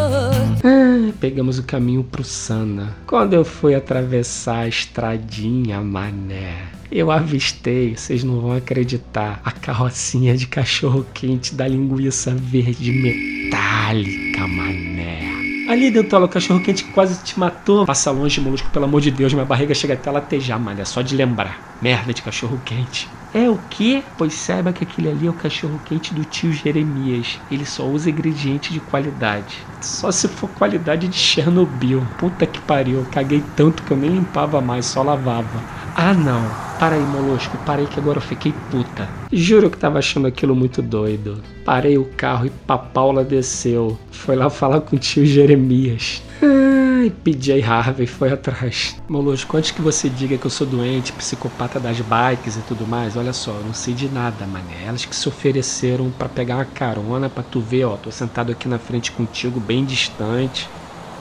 pegamos 1.20 1.58
o 1.58 1.62
caminho 1.62 2.02
pro 2.02 2.24
Sana. 2.24 2.96
Quando 3.06 3.34
eu 3.34 3.44
fui 3.44 3.74
atravessar 3.74 4.60
a 4.60 4.68
estradinha, 4.68 5.80
mané, 5.80 6.68
eu 6.90 7.10
avistei, 7.10 7.94
vocês 7.94 8.24
não 8.24 8.40
vão 8.40 8.52
acreditar, 8.52 9.40
a 9.44 9.52
carrocinha 9.52 10.36
de 10.36 10.46
cachorro 10.46 11.06
quente 11.12 11.54
da 11.54 11.68
linguiça 11.68 12.34
verde 12.34 12.90
metálica, 12.90 14.46
mané. 14.48 15.29
Ali, 15.70 15.88
Dentola, 15.88 16.26
o 16.26 16.28
cachorro 16.28 16.60
quente 16.60 16.82
quase 16.86 17.22
te 17.22 17.38
matou. 17.38 17.86
Passa 17.86 18.10
longe, 18.10 18.40
molusco, 18.40 18.68
pelo 18.70 18.86
amor 18.86 19.00
de 19.00 19.12
Deus, 19.12 19.32
minha 19.32 19.44
barriga 19.44 19.72
chega 19.72 19.94
até 19.94 20.10
latejar, 20.10 20.58
mané, 20.58 20.84
só 20.84 21.00
de 21.00 21.14
lembrar. 21.14 21.62
Merda 21.80 22.12
de 22.12 22.22
cachorro 22.22 22.58
quente. 22.58 23.08
É 23.32 23.48
o 23.48 23.56
quê? 23.56 24.02
Pois 24.16 24.34
saiba 24.34 24.72
que 24.72 24.82
aquele 24.82 25.08
ali 25.08 25.26
é 25.28 25.30
o 25.30 25.34
cachorro 25.34 25.78
quente 25.78 26.12
do 26.12 26.24
tio 26.24 26.52
Jeremias. 26.52 27.38
Ele 27.48 27.64
só 27.64 27.88
usa 27.88 28.10
ingrediente 28.10 28.72
de 28.72 28.80
qualidade. 28.80 29.68
Só 29.80 30.10
se 30.10 30.26
for 30.26 30.48
qualidade 30.48 31.06
de 31.06 31.16
Chernobyl. 31.16 32.08
Puta 32.16 32.48
que 32.48 32.60
pariu, 32.60 32.98
eu 32.98 33.06
caguei 33.06 33.40
tanto 33.40 33.84
que 33.84 33.92
eu 33.92 33.96
nem 33.96 34.10
limpava 34.10 34.60
mais, 34.60 34.86
só 34.86 35.04
lavava. 35.04 35.64
Ah 35.94 36.14
não, 36.14 36.54
para 36.78 36.97
aí, 36.97 37.04
molusco, 37.04 37.59
parei 37.59 37.87
que 37.87 37.99
agora 37.99 38.18
eu 38.18 38.23
fiquei 38.23 38.52
puta. 38.52 39.11
Juro 39.30 39.70
que 39.70 39.76
tava 39.76 39.99
achando 39.99 40.26
aquilo 40.26 40.54
muito 40.56 40.80
doido. 40.80 41.42
Parei 41.64 41.99
o 41.99 42.04
carro 42.04 42.47
e 42.47 42.50
Papaula 42.50 43.23
desceu. 43.23 43.99
Foi 44.11 44.35
lá 44.35 44.49
falar 44.49 44.80
com 44.80 44.97
o 44.97 44.99
tio 44.99 45.26
Jeremias. 45.26 46.23
Ai, 46.42 47.11
PJ 47.11 47.62
Harvey 47.62 48.06
foi 48.06 48.32
atrás. 48.32 48.97
Molusco, 49.09 49.56
antes 49.56 49.73
que 49.73 49.82
você 49.82 50.09
diga 50.09 50.38
que 50.38 50.47
eu 50.47 50.50
sou 50.50 50.66
doente, 50.66 51.12
psicopata 51.12 51.78
das 51.78 52.00
bikes 52.00 52.56
e 52.56 52.62
tudo 52.62 52.87
mais, 52.87 53.16
olha 53.16 53.32
só, 53.32 53.59
eu 53.59 53.64
não 53.64 53.75
sei 53.75 53.92
de 53.92 54.09
nada, 54.09 54.47
mané. 54.47 54.85
Elas 54.87 55.04
que 55.04 55.14
se 55.14 55.28
ofereceram 55.28 56.11
para 56.11 56.28
pegar 56.28 56.56
uma 56.56 56.64
carona 56.64 57.28
pra 57.28 57.42
tu 57.42 57.61
ver, 57.61 57.85
ó, 57.85 57.97
tô 57.97 58.11
sentado 58.11 58.52
aqui 58.52 58.66
na 58.68 58.78
frente 58.78 59.12
contigo, 59.12 59.61
bem 59.61 59.85
distante. 59.85 60.70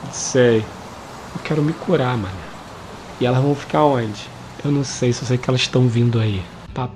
Sei. 0.10 0.66
Eu 1.34 1.42
quero 1.44 1.62
me 1.62 1.74
curar, 1.74 2.18
mané. 2.18 2.48
E 3.20 3.26
elas 3.26 3.42
vão 3.42 3.54
ficar 3.54 3.84
onde? 3.84 4.39
Eu 4.64 4.72
não 4.72 4.84
sei, 4.84 5.14
só 5.14 5.26
sei 5.26 5.38
que 5.38 5.50
elas 5.50 5.62
estão 5.62 5.88
vindo 5.88 6.20
aí. 6.20 6.42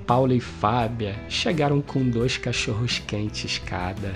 Paula 0.06 0.34
e 0.34 0.40
Fábia 0.40 1.14
chegaram 1.28 1.80
com 1.80 2.08
dois 2.08 2.36
cachorros 2.36 3.02
quentes 3.06 3.58
cada. 3.58 4.12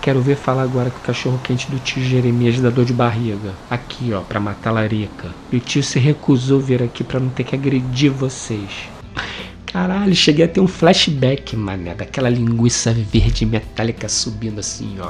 Quero 0.00 0.20
ver 0.20 0.36
falar 0.36 0.62
agora 0.62 0.90
com 0.90 0.98
o 0.98 1.02
cachorro 1.02 1.40
quente 1.42 1.70
do 1.70 1.78
tio 1.78 2.02
Jeremias 2.02 2.58
da 2.60 2.70
dor 2.70 2.84
de 2.84 2.92
barriga. 2.92 3.54
Aqui, 3.70 4.12
ó, 4.12 4.20
pra 4.20 4.40
matar 4.40 4.70
a 4.70 4.72
larica. 4.74 5.30
E 5.50 5.56
o 5.56 5.60
tio 5.60 5.82
se 5.82 5.98
recusou 5.98 6.60
vir 6.60 6.82
aqui 6.82 7.04
para 7.04 7.20
não 7.20 7.28
ter 7.28 7.44
que 7.44 7.54
agredir 7.54 8.10
vocês. 8.10 8.88
Caralho, 9.66 10.14
cheguei 10.14 10.44
a 10.44 10.48
ter 10.48 10.60
um 10.60 10.66
flashback, 10.66 11.56
mané, 11.56 11.94
daquela 11.94 12.28
linguiça 12.28 12.92
verde 12.92 13.46
metálica 13.46 14.08
subindo 14.08 14.58
assim, 14.58 14.96
ó. 15.00 15.08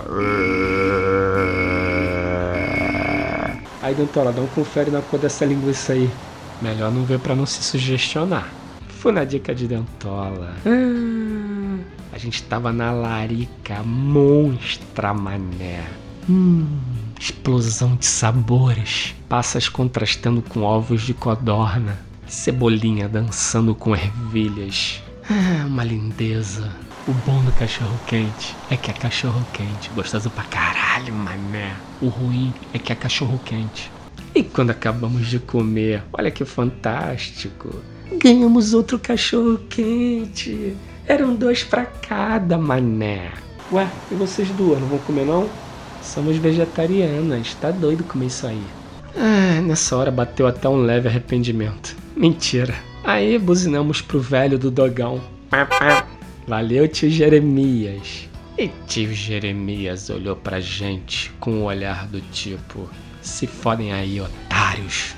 Aí, 3.82 3.94
Dantola, 3.94 4.30
dá 4.30 4.40
um 4.40 4.47
confere 4.47 4.90
na 4.90 5.02
cor 5.02 5.18
dessa 5.18 5.44
linguiça 5.44 5.94
aí. 5.94 6.09
Melhor 6.62 6.92
não 6.92 7.04
ver 7.04 7.19
para 7.19 7.35
não 7.35 7.45
se 7.45 7.61
sugestionar. 7.61 8.49
Fui 8.87 9.11
na 9.11 9.25
dica 9.25 9.52
de 9.52 9.66
Dentola. 9.66 10.54
Ah, 10.64 11.78
a 12.12 12.19
gente 12.19 12.40
tava 12.45 12.73
na 12.73 12.92
larica 12.92 13.83
monstra, 13.83 15.12
mané. 15.12 15.85
Hum, 16.31 16.78
explosão 17.19 17.97
de 17.97 18.07
sabores. 18.07 19.12
Passas 19.28 19.69
contrastando 19.69 20.40
com 20.40 20.62
ovos 20.62 21.02
de 21.02 21.12
codorna. 21.12 21.99
Cebolinha 22.28 23.09
dançando 23.09 23.75
com 23.75 23.97
ervilhas. 23.97 25.02
Ah, 25.28 25.66
uma 25.66 25.83
lindeza. 25.83 26.71
O 27.09 27.12
bom 27.26 27.42
do 27.42 27.50
cachorro 27.52 27.99
quente 28.07 28.54
é 28.71 28.76
que 28.76 28.88
é 28.88 28.95
cachorro 28.95 29.45
quente, 29.52 29.90
gostoso 29.97 30.31
pra 30.31 30.45
caralho, 30.45 31.12
mané. 31.12 31.75
O 32.00 32.07
ruim 32.07 32.54
é 32.73 32.78
que 32.78 32.92
é 32.92 32.95
cachorro 32.95 33.40
quente. 33.45 33.90
E 34.34 34.42
quando 34.42 34.70
acabamos 34.70 35.28
de 35.28 35.38
comer, 35.38 36.02
olha 36.12 36.30
que 36.30 36.44
fantástico! 36.44 37.82
Ganhamos 38.18 38.72
outro 38.72 38.98
cachorro 38.98 39.58
quente. 39.68 40.74
Eram 41.06 41.34
dois 41.34 41.62
para 41.64 41.84
cada, 41.84 42.56
mané. 42.56 43.32
Ué, 43.70 43.88
e 44.10 44.14
vocês 44.14 44.48
duas 44.50 44.80
não 44.80 44.88
vão 44.88 44.98
comer 44.98 45.24
não? 45.24 45.48
Somos 46.02 46.36
vegetarianas, 46.36 47.54
tá 47.54 47.70
doido 47.70 48.04
comer 48.04 48.26
isso 48.26 48.46
aí. 48.46 48.62
Ah, 49.16 49.60
nessa 49.60 49.96
hora 49.96 50.10
bateu 50.10 50.46
até 50.46 50.68
um 50.68 50.82
leve 50.82 51.08
arrependimento. 51.08 51.96
Mentira. 52.16 52.74
Aí 53.04 53.38
buzinamos 53.38 54.00
pro 54.00 54.20
velho 54.20 54.58
do 54.58 54.70
dogão. 54.70 55.20
Valeu, 56.46 56.88
tio 56.88 57.10
Jeremias. 57.10 58.28
E 58.58 58.68
tio 58.86 59.12
Jeremias 59.12 60.10
olhou 60.10 60.36
pra 60.36 60.60
gente 60.60 61.30
com 61.40 61.52
um 61.52 61.64
olhar 61.64 62.06
do 62.06 62.20
tipo: 62.20 62.88
se 63.23 63.47
fodem 63.47 63.93
aí, 63.93 64.21
otários. 64.21 65.14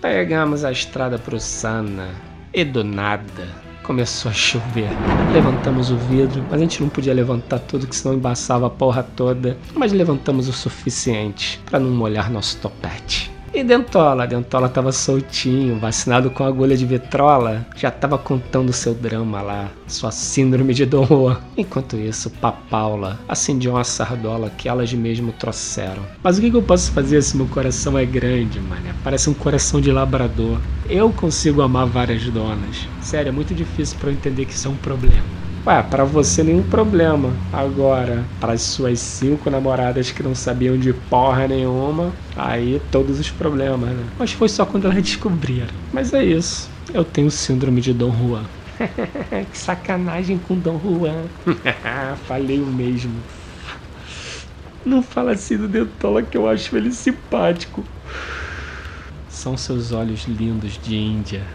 Pegamos 0.00 0.64
a 0.64 0.72
estrada 0.72 1.18
pro 1.18 1.38
Sana 1.38 2.08
e 2.54 2.64
do 2.64 2.82
nada 2.82 3.68
começou 3.88 4.30
a 4.30 4.34
chover. 4.34 4.90
Levantamos 5.32 5.90
o 5.90 5.96
vidro, 5.96 6.44
mas 6.50 6.60
a 6.60 6.62
gente 6.62 6.82
não 6.82 6.90
podia 6.90 7.14
levantar 7.14 7.58
tudo 7.58 7.86
que 7.86 7.96
senão 7.96 8.14
embaçava 8.14 8.66
a 8.66 8.70
porra 8.70 9.02
toda. 9.02 9.56
Mas 9.74 9.92
levantamos 9.92 10.46
o 10.46 10.52
suficiente 10.52 11.58
para 11.64 11.78
não 11.78 11.90
molhar 11.90 12.30
nosso 12.30 12.58
topete. 12.58 13.32
E 13.52 13.64
Dentola? 13.64 14.26
Dentola 14.26 14.68
tava 14.68 14.92
soltinho, 14.92 15.78
vacinado 15.78 16.30
com 16.30 16.44
agulha 16.44 16.76
de 16.76 16.84
vitrola, 16.84 17.66
já 17.74 17.90
tava 17.90 18.18
contando 18.18 18.72
seu 18.72 18.94
drama 18.94 19.40
lá, 19.40 19.70
sua 19.86 20.10
síndrome 20.10 20.74
de 20.74 20.84
Don 20.84 21.06
Juan. 21.06 21.40
Enquanto 21.56 21.96
isso, 21.96 22.30
Papaula 22.30 23.18
acendia 23.26 23.70
uma 23.70 23.84
sardola 23.84 24.50
que 24.50 24.68
elas 24.68 24.92
mesmo 24.92 25.32
trouxeram. 25.32 26.04
Mas 26.22 26.36
o 26.36 26.40
que, 26.42 26.50
que 26.50 26.56
eu 26.56 26.62
posso 26.62 26.92
fazer 26.92 27.22
se 27.22 27.36
meu 27.36 27.46
coração 27.46 27.96
é 27.98 28.04
grande, 28.04 28.60
mané? 28.60 28.94
Parece 29.02 29.30
um 29.30 29.34
coração 29.34 29.80
de 29.80 29.90
labrador. 29.90 30.60
Eu 30.88 31.10
consigo 31.10 31.62
amar 31.62 31.86
várias 31.86 32.24
donas. 32.28 32.86
Sério, 33.00 33.30
é 33.30 33.32
muito 33.32 33.54
difícil 33.54 33.96
para 33.98 34.10
eu 34.10 34.14
entender 34.14 34.44
que 34.44 34.52
isso 34.52 34.68
é 34.68 34.70
um 34.70 34.76
problema. 34.76 35.37
Ué, 35.68 35.82
para 35.82 36.02
você 36.02 36.42
nenhum 36.42 36.62
problema. 36.62 37.30
Agora, 37.52 38.24
para 38.40 38.54
as 38.54 38.62
suas 38.62 39.00
cinco 39.00 39.50
namoradas 39.50 40.10
que 40.10 40.22
não 40.22 40.34
sabiam 40.34 40.78
de 40.78 40.94
porra 40.94 41.46
nenhuma, 41.46 42.14
aí 42.34 42.80
todos 42.90 43.20
os 43.20 43.30
problemas, 43.30 43.90
né? 43.90 44.02
Mas 44.18 44.32
foi 44.32 44.48
só 44.48 44.64
quando 44.64 44.86
elas 44.86 45.02
descobriram. 45.02 45.68
Mas 45.92 46.14
é 46.14 46.24
isso. 46.24 46.70
Eu 46.94 47.04
tenho 47.04 47.30
síndrome 47.30 47.82
de 47.82 47.92
Dom 47.92 48.10
Juan. 48.16 48.46
que 49.52 49.58
sacanagem 49.58 50.38
com 50.38 50.58
Dom 50.58 50.80
Juan. 50.80 51.26
Falei 52.26 52.62
o 52.62 52.66
mesmo. 52.66 53.22
Não 54.82 55.02
fala 55.02 55.32
assim 55.32 55.58
do 55.58 55.68
Dentola 55.68 56.22
que 56.22 56.38
eu 56.38 56.48
acho 56.48 56.74
ele 56.78 56.92
simpático. 56.92 57.84
São 59.28 59.54
seus 59.54 59.92
olhos 59.92 60.26
lindos 60.26 60.78
de 60.78 60.96
Índia. 60.96 61.46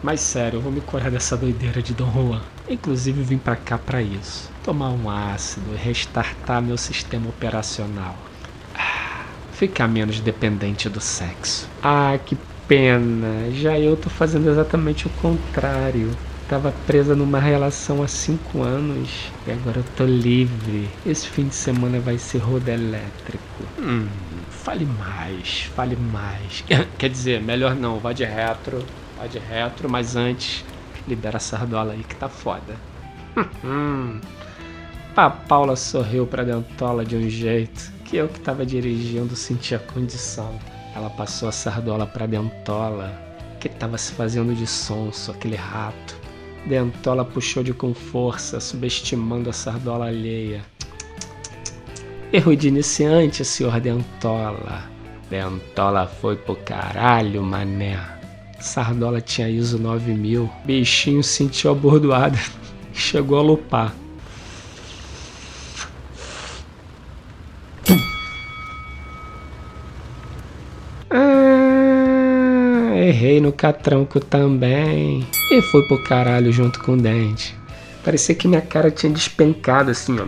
Mas 0.00 0.20
sério, 0.20 0.58
eu 0.58 0.60
vou 0.60 0.70
me 0.70 0.80
curar 0.80 1.10
dessa 1.10 1.36
doideira 1.36 1.82
de 1.82 1.92
Dom 1.94 2.12
Juan. 2.12 2.42
Inclusive 2.70 3.22
vim 3.22 3.38
para 3.38 3.56
cá 3.56 3.76
para 3.76 4.00
isso. 4.00 4.48
Tomar 4.64 4.90
um 4.90 5.10
ácido 5.10 5.74
e 5.74 5.76
restartar 5.76 6.62
meu 6.62 6.76
sistema 6.78 7.28
operacional. 7.28 8.16
Ah, 8.74 9.24
ficar 9.52 9.88
menos 9.88 10.20
dependente 10.20 10.88
do 10.88 11.00
sexo. 11.00 11.68
Ah, 11.82 12.16
que 12.24 12.36
pena. 12.68 13.50
Já 13.50 13.76
eu 13.76 13.96
tô 13.96 14.08
fazendo 14.08 14.48
exatamente 14.48 15.08
o 15.08 15.10
contrário. 15.10 16.10
Tava 16.48 16.72
presa 16.86 17.14
numa 17.14 17.38
relação 17.38 18.02
há 18.02 18.08
cinco 18.08 18.62
anos 18.62 19.32
e 19.46 19.50
agora 19.50 19.78
eu 19.78 19.84
tô 19.96 20.04
livre. 20.04 20.88
Esse 21.04 21.28
fim 21.28 21.48
de 21.48 21.54
semana 21.54 22.00
vai 22.00 22.18
ser 22.18 22.38
roda 22.38 22.72
elétrico. 22.72 23.64
Hum, 23.78 24.06
fale 24.48 24.84
mais, 24.84 25.68
fale 25.74 25.96
mais. 25.96 26.64
Quer 26.98 27.08
dizer, 27.08 27.40
melhor 27.40 27.74
não, 27.74 27.98
vá 27.98 28.12
de 28.12 28.24
retro 28.24 28.84
Vai 29.20 29.28
de 29.28 29.38
retro, 29.38 29.86
mas 29.86 30.16
antes, 30.16 30.64
libera 31.10 31.36
a 31.36 31.40
sardola 31.40 31.92
aí 31.92 32.04
que 32.04 32.14
tá 32.14 32.28
foda. 32.28 32.76
a 35.16 35.30
Paula 35.30 35.76
sorriu 35.76 36.26
pra 36.26 36.44
Dentola 36.44 37.04
de 37.04 37.16
um 37.16 37.28
jeito 37.28 37.92
que 38.04 38.16
eu 38.16 38.28
que 38.28 38.40
tava 38.40 38.64
dirigindo 38.64 39.34
senti 39.36 39.74
a 39.74 39.78
condição. 39.78 40.58
Ela 40.94 41.10
passou 41.10 41.48
a 41.48 41.52
sardola 41.52 42.06
pra 42.06 42.26
Dentola, 42.26 43.12
que 43.60 43.68
tava 43.68 43.98
se 43.98 44.12
fazendo 44.12 44.54
de 44.54 44.66
sonso, 44.66 45.30
aquele 45.30 45.56
rato. 45.56 46.16
Dentola 46.66 47.24
puxou 47.24 47.62
de 47.62 47.72
com 47.72 47.92
força, 47.94 48.60
subestimando 48.60 49.50
a 49.50 49.52
sardola 49.52 50.06
alheia. 50.06 50.62
Erro 52.32 52.56
de 52.56 52.68
iniciante, 52.68 53.44
senhor 53.44 53.80
Dentola. 53.80 54.84
Dentola 55.28 56.06
foi 56.06 56.36
pro 56.36 56.56
caralho, 56.56 57.42
mané. 57.42 58.19
Sardola 58.60 59.20
tinha 59.20 59.48
ISO 59.48 59.78
9000. 59.78 60.50
Bichinho 60.64 61.22
sentiu 61.22 61.70
a 61.70 61.74
bordoada 61.74 62.38
chegou 62.92 63.38
a 63.38 63.42
lupar. 63.42 63.94
Ah, 71.10 72.92
errei 72.96 73.40
no 73.40 73.52
catranco 73.52 74.20
também. 74.20 75.26
E 75.50 75.62
fui 75.62 75.82
pro 75.88 76.02
caralho 76.04 76.52
junto 76.52 76.78
com 76.80 76.92
o 76.92 76.96
dente. 76.96 77.58
Parecia 78.04 78.34
que 78.34 78.48
minha 78.48 78.62
cara 78.62 78.90
tinha 78.90 79.12
despencado 79.12 79.90
assim, 79.90 80.16
ó. 80.18 80.24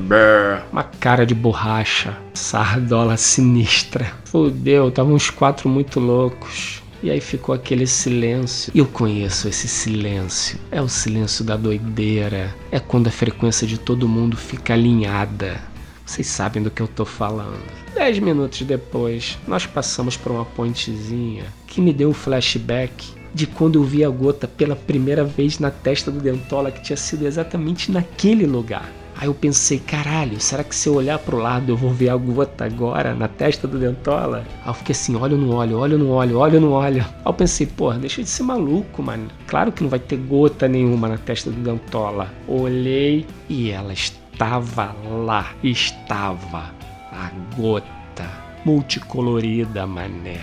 Uma 0.72 0.82
cara 0.84 1.24
de 1.24 1.34
borracha. 1.34 2.16
Sardola 2.34 3.16
sinistra. 3.16 4.12
Fudeu, 4.24 4.88
estavam 4.88 5.14
uns 5.14 5.30
quatro 5.30 5.68
muito 5.68 6.00
loucos. 6.00 6.81
E 7.02 7.10
aí 7.10 7.20
ficou 7.20 7.52
aquele 7.54 7.86
silêncio. 7.86 8.70
E 8.74 8.78
eu 8.78 8.86
conheço 8.86 9.48
esse 9.48 9.66
silêncio. 9.66 10.58
É 10.70 10.80
o 10.80 10.88
silêncio 10.88 11.44
da 11.44 11.56
doideira. 11.56 12.54
É 12.70 12.78
quando 12.78 13.08
a 13.08 13.10
frequência 13.10 13.66
de 13.66 13.76
todo 13.76 14.08
mundo 14.08 14.36
fica 14.36 14.72
alinhada. 14.72 15.60
Vocês 16.06 16.26
sabem 16.26 16.62
do 16.62 16.70
que 16.70 16.80
eu 16.80 16.86
tô 16.86 17.04
falando. 17.04 17.62
Dez 17.94 18.18
minutos 18.18 18.62
depois, 18.62 19.38
nós 19.46 19.66
passamos 19.66 20.16
por 20.16 20.30
uma 20.30 20.44
pontezinha 20.44 21.44
que 21.66 21.80
me 21.80 21.92
deu 21.92 22.10
um 22.10 22.14
flashback 22.14 23.22
de 23.34 23.46
quando 23.46 23.78
eu 23.78 23.84
vi 23.84 24.04
a 24.04 24.08
gota 24.08 24.46
pela 24.46 24.76
primeira 24.76 25.24
vez 25.24 25.58
na 25.58 25.70
testa 25.70 26.10
do 26.10 26.20
Dentola, 26.20 26.70
que 26.70 26.82
tinha 26.82 26.96
sido 26.96 27.26
exatamente 27.26 27.90
naquele 27.90 28.46
lugar. 28.46 28.92
Aí 29.22 29.28
eu 29.28 29.34
pensei, 29.34 29.78
caralho, 29.78 30.40
será 30.40 30.64
que 30.64 30.74
se 30.74 30.88
eu 30.88 30.96
olhar 30.96 31.16
pro 31.16 31.36
lado 31.36 31.70
eu 31.70 31.76
vou 31.76 31.90
ver 31.90 32.08
a 32.08 32.16
gota 32.16 32.64
agora 32.64 33.14
na 33.14 33.28
testa 33.28 33.68
do 33.68 33.78
Dentola? 33.78 34.44
Aí 34.64 34.68
eu 34.68 34.74
fiquei 34.74 34.92
assim, 34.94 35.14
olho 35.14 35.36
no 35.36 35.54
olho, 35.54 35.78
olho 35.78 35.96
no 35.96 36.10
olho, 36.10 36.38
olho 36.38 36.60
no 36.60 36.72
olho. 36.72 37.02
Aí 37.02 37.22
eu 37.24 37.32
pensei, 37.32 37.64
porra, 37.64 38.00
deixa 38.00 38.20
de 38.20 38.28
ser 38.28 38.42
maluco, 38.42 39.00
mano. 39.00 39.28
Claro 39.46 39.70
que 39.70 39.80
não 39.80 39.88
vai 39.88 40.00
ter 40.00 40.16
gota 40.16 40.66
nenhuma 40.66 41.06
na 41.06 41.18
testa 41.18 41.52
do 41.52 41.60
Dentola. 41.60 42.34
Olhei 42.48 43.24
e 43.48 43.70
ela 43.70 43.92
estava 43.92 44.92
lá. 45.08 45.52
Estava 45.62 46.74
a 47.12 47.30
gota 47.56 48.28
multicolorida, 48.64 49.86
mané. 49.86 50.40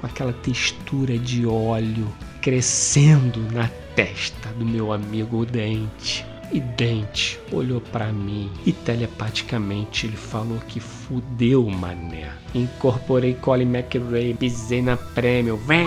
Com 0.00 0.06
aquela 0.08 0.32
textura 0.32 1.16
de 1.16 1.46
óleo 1.46 2.08
crescendo 2.42 3.40
na 3.52 3.70
testa 3.94 4.48
do 4.58 4.64
meu 4.64 4.92
amigo 4.92 5.46
Dente. 5.46 6.26
E 6.52 6.60
Dente 6.60 7.40
olhou 7.52 7.80
para 7.80 8.06
mim 8.06 8.50
e 8.64 8.72
telepaticamente 8.72 10.06
ele 10.06 10.16
falou 10.16 10.58
que 10.68 10.78
fudeu, 10.78 11.68
mané. 11.68 12.30
Incorporei 12.54 13.34
Colin 13.34 13.76
McRae, 13.76 14.34
pisei 14.34 14.80
na 14.80 14.96
prêmio, 14.96 15.56
vem! 15.56 15.86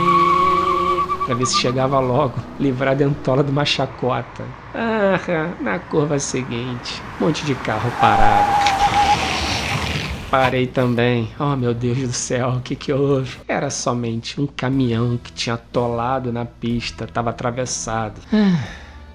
Pra 1.25 1.35
ver 1.35 1.45
se 1.45 1.59
chegava 1.59 1.99
logo, 1.99 2.39
livrar 2.59 2.91
a 2.91 2.95
dentola 2.95 3.43
de 3.43 3.51
uma 3.51 3.63
chacota. 3.63 4.43
Ah, 4.73 5.19
na 5.61 5.79
curva 5.79 6.19
seguinte, 6.19 7.01
um 7.19 7.25
monte 7.25 7.45
de 7.45 7.55
carro 7.55 7.91
parado. 7.99 8.69
Parei 10.29 10.67
também. 10.67 11.29
Oh 11.39 11.55
meu 11.55 11.73
Deus 11.73 11.97
do 11.97 12.13
céu, 12.13 12.49
o 12.49 12.61
que 12.61 12.75
que 12.75 12.93
houve? 12.93 13.37
Era 13.47 13.69
somente 13.69 14.39
um 14.39 14.45
caminhão 14.45 15.17
que 15.17 15.31
tinha 15.31 15.55
atolado 15.55 16.31
na 16.31 16.45
pista, 16.45 17.05
estava 17.05 17.31
atravessado. 17.31 18.21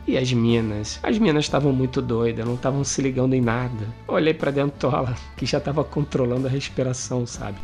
E 0.06 0.18
as 0.18 0.32
minas? 0.32 1.00
As 1.02 1.18
minas 1.18 1.44
estavam 1.44 1.73
muito 1.73 2.02
doidas, 2.02 2.44
não 2.44 2.54
estavam 2.54 2.84
se 2.84 3.00
ligando 3.00 3.32
em 3.32 3.40
nada. 3.40 3.87
Olhei 4.06 4.34
pra 4.34 4.50
Dentola, 4.50 5.14
que 5.37 5.46
já 5.46 5.58
estava 5.58 5.82
controlando 5.82 6.46
a 6.46 6.50
respiração, 6.50 7.26
sabe? 7.26 7.58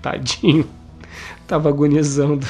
Tadinho. 0.00 0.68
Tava 1.46 1.68
agonizando. 1.68 2.46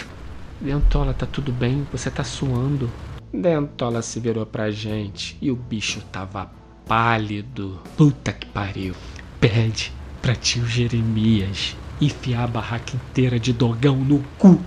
Dentola, 0.61 1.15
tá 1.15 1.27
tudo 1.27 1.51
bem? 1.51 1.87
Você 1.93 2.11
tá 2.11 2.23
suando. 2.23 2.91
Dentola 3.33 4.03
se 4.03 4.21
virou 4.21 4.45
pra 4.45 4.71
gente 4.71 5.39
e 5.41 5.51
o 5.51 5.57
bicho 5.57 6.03
tava 6.13 6.51
pálido. 6.87 7.81
Puta 7.97 8.33
que 8.33 8.47
pariu. 8.47 8.95
Pede 9.41 9.93
pra 10.21 10.35
tio 10.35 10.67
Jeremias 10.67 11.75
enfiar 12.01 12.45
a 12.45 12.47
barraca 12.47 12.95
inteira 12.95 13.41
de 13.41 13.53
dogão 13.53 13.97
no 13.97 14.23
cu. 14.39 14.61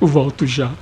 Volto 0.00 0.46
já. 0.46 0.72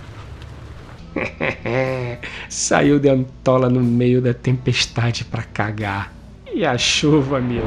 Saiu 2.48 2.98
Dentola 2.98 3.68
no 3.68 3.82
meio 3.82 4.20
da 4.20 4.34
tempestade 4.34 5.24
pra 5.24 5.42
cagar. 5.42 6.12
E 6.52 6.64
a 6.64 6.76
chuva, 6.76 7.38
amigo, 7.38 7.66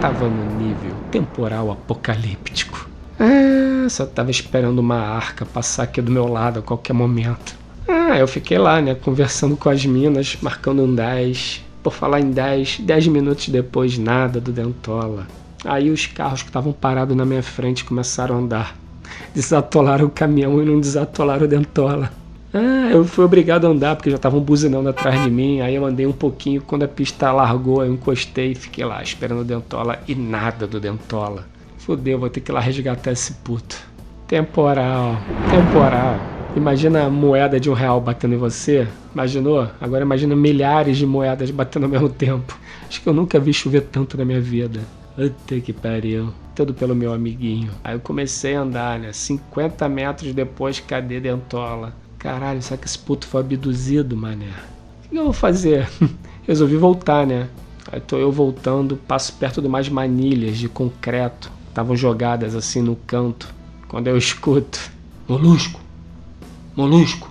tava 0.00 0.28
no 0.28 0.58
nível 0.58 0.94
temporal 1.10 1.70
apocalíptico. 1.70 2.88
Ah, 3.18 3.88
só 3.88 4.06
tava 4.06 4.30
esperando 4.30 4.78
uma 4.78 4.98
arca 4.98 5.46
passar 5.46 5.84
aqui 5.84 6.00
do 6.00 6.12
meu 6.12 6.26
lado 6.26 6.60
a 6.60 6.62
qualquer 6.62 6.92
momento. 6.92 7.56
Ah, 7.88 8.18
eu 8.18 8.28
fiquei 8.28 8.58
lá, 8.58 8.80
né, 8.80 8.94
conversando 8.94 9.56
com 9.56 9.70
as 9.70 9.84
minas, 9.86 10.36
marcando 10.42 10.82
um 10.82 10.94
10. 10.94 11.64
Por 11.82 11.92
falar 11.92 12.20
em 12.20 12.30
10, 12.30 12.80
10 12.80 13.08
minutos 13.08 13.48
depois, 13.48 13.96
nada 13.96 14.40
do 14.40 14.52
Dentola. 14.52 15.26
Aí 15.64 15.90
os 15.90 16.06
carros 16.06 16.42
que 16.42 16.48
estavam 16.48 16.72
parados 16.72 17.16
na 17.16 17.24
minha 17.24 17.42
frente 17.42 17.84
começaram 17.84 18.36
a 18.36 18.38
andar. 18.38 18.76
Desatolaram 19.34 20.06
o 20.06 20.10
caminhão 20.10 20.62
e 20.62 20.66
não 20.66 20.78
desatolaram 20.78 21.46
o 21.46 21.48
Dentola. 21.48 22.12
Ah, 22.52 22.88
eu 22.90 23.04
fui 23.04 23.24
obrigado 23.24 23.66
a 23.66 23.70
andar 23.70 23.94
porque 23.94 24.10
já 24.10 24.16
estavam 24.16 24.40
buzinando 24.40 24.88
atrás 24.88 25.22
de 25.22 25.30
mim. 25.30 25.60
Aí 25.60 25.74
eu 25.74 25.84
andei 25.84 26.06
um 26.06 26.12
pouquinho. 26.12 26.62
Quando 26.62 26.84
a 26.84 26.88
pista 26.88 27.30
largou, 27.30 27.84
eu 27.84 27.92
encostei 27.92 28.52
e 28.52 28.54
fiquei 28.54 28.84
lá 28.84 29.02
esperando 29.02 29.40
o 29.40 29.44
Dentola 29.44 29.98
e 30.08 30.14
nada 30.14 30.66
do 30.66 30.80
Dentola. 30.80 31.46
Fudeu, 31.78 32.18
vou 32.18 32.30
ter 32.30 32.40
que 32.40 32.50
ir 32.50 32.54
lá 32.54 32.60
resgatar 32.60 33.12
esse 33.12 33.32
puto. 33.34 33.76
Temporal, 34.26 35.16
temporal. 35.50 36.18
Imagina 36.56 37.04
a 37.04 37.10
moeda 37.10 37.60
de 37.60 37.70
um 37.70 37.74
real 37.74 38.00
batendo 38.00 38.34
em 38.34 38.38
você. 38.38 38.88
Imaginou? 39.12 39.68
Agora 39.80 40.02
imagina 40.02 40.34
milhares 40.34 40.96
de 40.96 41.06
moedas 41.06 41.50
batendo 41.50 41.84
ao 41.84 41.90
mesmo 41.90 42.08
tempo. 42.08 42.58
Acho 42.88 43.02
que 43.02 43.08
eu 43.08 43.14
nunca 43.14 43.38
vi 43.38 43.52
chover 43.52 43.82
tanto 43.82 44.16
na 44.16 44.24
minha 44.24 44.40
vida. 44.40 44.80
Puta 45.14 45.60
que 45.60 45.72
pariu. 45.72 46.32
Tudo 46.54 46.72
pelo 46.74 46.94
meu 46.94 47.12
amiguinho. 47.12 47.70
Aí 47.84 47.94
eu 47.94 48.00
comecei 48.00 48.54
a 48.54 48.60
andar, 48.60 48.98
né? 48.98 49.12
50 49.12 49.88
metros 49.88 50.32
depois, 50.32 50.80
cadê 50.80 51.20
Dentola? 51.20 51.92
Caralho, 52.18 52.60
será 52.60 52.76
que 52.76 52.86
esse 52.86 52.98
puto 52.98 53.26
foi 53.26 53.40
abduzido, 53.40 54.16
mané? 54.16 54.52
O 55.04 55.08
que 55.08 55.16
eu 55.16 55.24
vou 55.24 55.32
fazer? 55.32 55.88
Resolvi 56.46 56.76
voltar, 56.76 57.24
né? 57.26 57.48
Aí 57.90 58.00
tô 58.00 58.18
eu 58.18 58.32
voltando, 58.32 58.96
passo 58.96 59.32
perto 59.34 59.62
de 59.62 59.68
umas 59.68 59.88
manilhas 59.88 60.58
de 60.58 60.68
concreto. 60.68 61.50
Estavam 61.68 61.96
jogadas 61.96 62.56
assim 62.56 62.82
no 62.82 62.96
canto. 62.96 63.54
Quando 63.86 64.08
eu 64.08 64.16
escuto. 64.18 64.90
Molusco! 65.28 65.80
Molusco! 66.74 67.30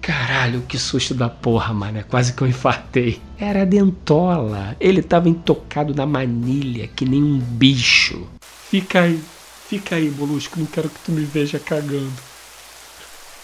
Caralho, 0.00 0.62
que 0.62 0.78
susto 0.78 1.14
da 1.14 1.30
porra, 1.30 1.72
mané. 1.72 2.02
Quase 2.02 2.32
que 2.32 2.42
eu 2.42 2.48
infartei. 2.48 3.22
Era 3.38 3.62
a 3.62 3.64
dentola. 3.64 4.76
Ele 4.78 5.02
tava 5.02 5.28
intocado 5.28 5.94
na 5.94 6.04
manilha, 6.04 6.88
que 6.88 7.06
nem 7.06 7.22
um 7.22 7.38
bicho. 7.38 8.26
Fica 8.68 9.00
aí, 9.02 9.18
fica 9.68 9.94
aí, 9.94 10.10
molusco. 10.10 10.58
Não 10.58 10.66
quero 10.66 10.90
que 10.90 10.98
tu 11.00 11.12
me 11.12 11.24
veja 11.24 11.58
cagando. 11.58 12.12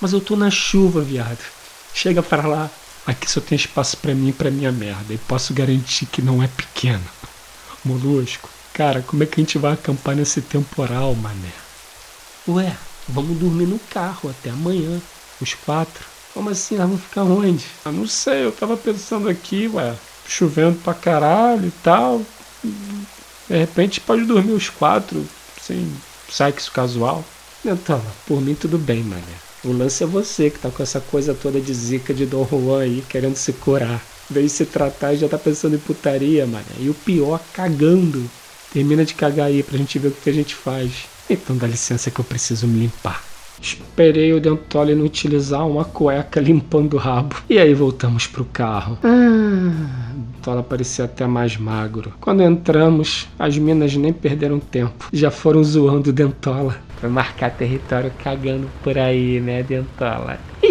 Mas 0.00 0.12
eu 0.12 0.20
tô 0.20 0.36
na 0.36 0.50
chuva, 0.50 1.02
viado. 1.02 1.44
Chega 1.94 2.22
para 2.22 2.46
lá. 2.46 2.70
Aqui 3.06 3.30
só 3.30 3.40
tem 3.40 3.56
espaço 3.56 3.96
para 3.96 4.14
mim 4.14 4.28
e 4.28 4.32
pra 4.32 4.50
minha 4.50 4.72
merda. 4.72 5.12
E 5.12 5.18
posso 5.18 5.52
garantir 5.52 6.06
que 6.06 6.22
não 6.22 6.42
é 6.42 6.48
pequeno. 6.48 7.04
Molusco, 7.84 8.48
cara, 8.74 9.02
como 9.02 9.22
é 9.22 9.26
que 9.26 9.40
a 9.40 9.44
gente 9.44 9.58
vai 9.58 9.72
acampar 9.72 10.14
nesse 10.14 10.40
temporal, 10.42 11.14
mané? 11.14 11.52
Ué, 12.46 12.76
vamos 13.08 13.38
dormir 13.38 13.66
no 13.66 13.78
carro 13.78 14.30
até 14.30 14.50
amanhã. 14.50 15.00
Os 15.40 15.54
quatro. 15.54 16.04
Como 16.34 16.50
assim? 16.50 16.76
Nós 16.76 16.88
vamos 16.88 17.02
ficar 17.02 17.22
onde? 17.22 17.64
Eu 17.84 17.92
não 17.92 18.06
sei, 18.06 18.44
eu 18.44 18.52
tava 18.52 18.76
pensando 18.76 19.28
aqui, 19.28 19.68
ué. 19.68 19.94
Chovendo 20.28 20.78
pra 20.80 20.94
caralho 20.94 21.66
e 21.66 21.72
tal. 21.82 22.22
De 22.62 23.56
repente 23.56 24.00
pode 24.00 24.24
dormir 24.24 24.52
os 24.52 24.68
quatro, 24.68 25.26
sem 25.60 25.92
sexo 26.30 26.70
casual. 26.70 27.24
Então, 27.64 28.00
por 28.26 28.40
mim 28.40 28.54
tudo 28.54 28.78
bem, 28.78 29.02
mané. 29.02 29.49
O 29.62 29.72
lance 29.72 30.02
é 30.02 30.06
você 30.06 30.48
que 30.48 30.58
tá 30.58 30.70
com 30.70 30.82
essa 30.82 31.00
coisa 31.00 31.34
toda 31.34 31.60
de 31.60 31.74
zica 31.74 32.14
de 32.14 32.24
Dom 32.24 32.46
Juan 32.50 32.80
aí, 32.80 33.04
querendo 33.06 33.36
se 33.36 33.52
curar. 33.52 34.02
Veio 34.30 34.48
se 34.48 34.64
tratar 34.64 35.12
e 35.12 35.18
já 35.18 35.28
tá 35.28 35.36
pensando 35.36 35.76
em 35.76 35.78
putaria, 35.78 36.46
mané. 36.46 36.64
E 36.78 36.88
o 36.88 36.94
pior, 36.94 37.38
cagando. 37.52 38.24
Termina 38.72 39.04
de 39.04 39.12
cagar 39.12 39.48
aí 39.48 39.62
pra 39.62 39.76
gente 39.76 39.98
ver 39.98 40.08
o 40.08 40.12
que 40.12 40.30
a 40.30 40.32
gente 40.32 40.54
faz. 40.54 41.04
Então 41.28 41.56
dá 41.56 41.66
licença 41.66 42.10
que 42.10 42.18
eu 42.18 42.24
preciso 42.24 42.66
me 42.66 42.80
limpar. 42.80 43.22
Esperei 43.60 44.32
o 44.32 44.40
Dentola 44.40 44.92
inutilizar 44.92 45.66
uma 45.66 45.84
cueca 45.84 46.40
limpando 46.40 46.94
o 46.94 46.98
rabo. 46.98 47.36
E 47.48 47.58
aí 47.58 47.74
voltamos 47.74 48.26
pro 48.26 48.46
carro. 48.46 48.98
Ah, 49.04 50.12
Dentola 50.14 50.62
parecia 50.62 51.04
até 51.04 51.26
mais 51.26 51.58
magro. 51.58 52.14
Quando 52.18 52.42
entramos, 52.42 53.28
as 53.38 53.58
minas 53.58 53.94
nem 53.94 54.12
perderam 54.12 54.58
tempo. 54.58 55.08
Já 55.12 55.30
foram 55.30 55.62
zoando 55.62 56.08
o 56.08 56.12
Dentola. 56.12 56.76
Foi 57.00 57.08
marcar 57.08 57.50
território 57.50 58.12
cagando 58.18 58.70
por 58.82 58.98
aí, 58.98 59.40
né, 59.40 59.62
Dentola? 59.62 60.38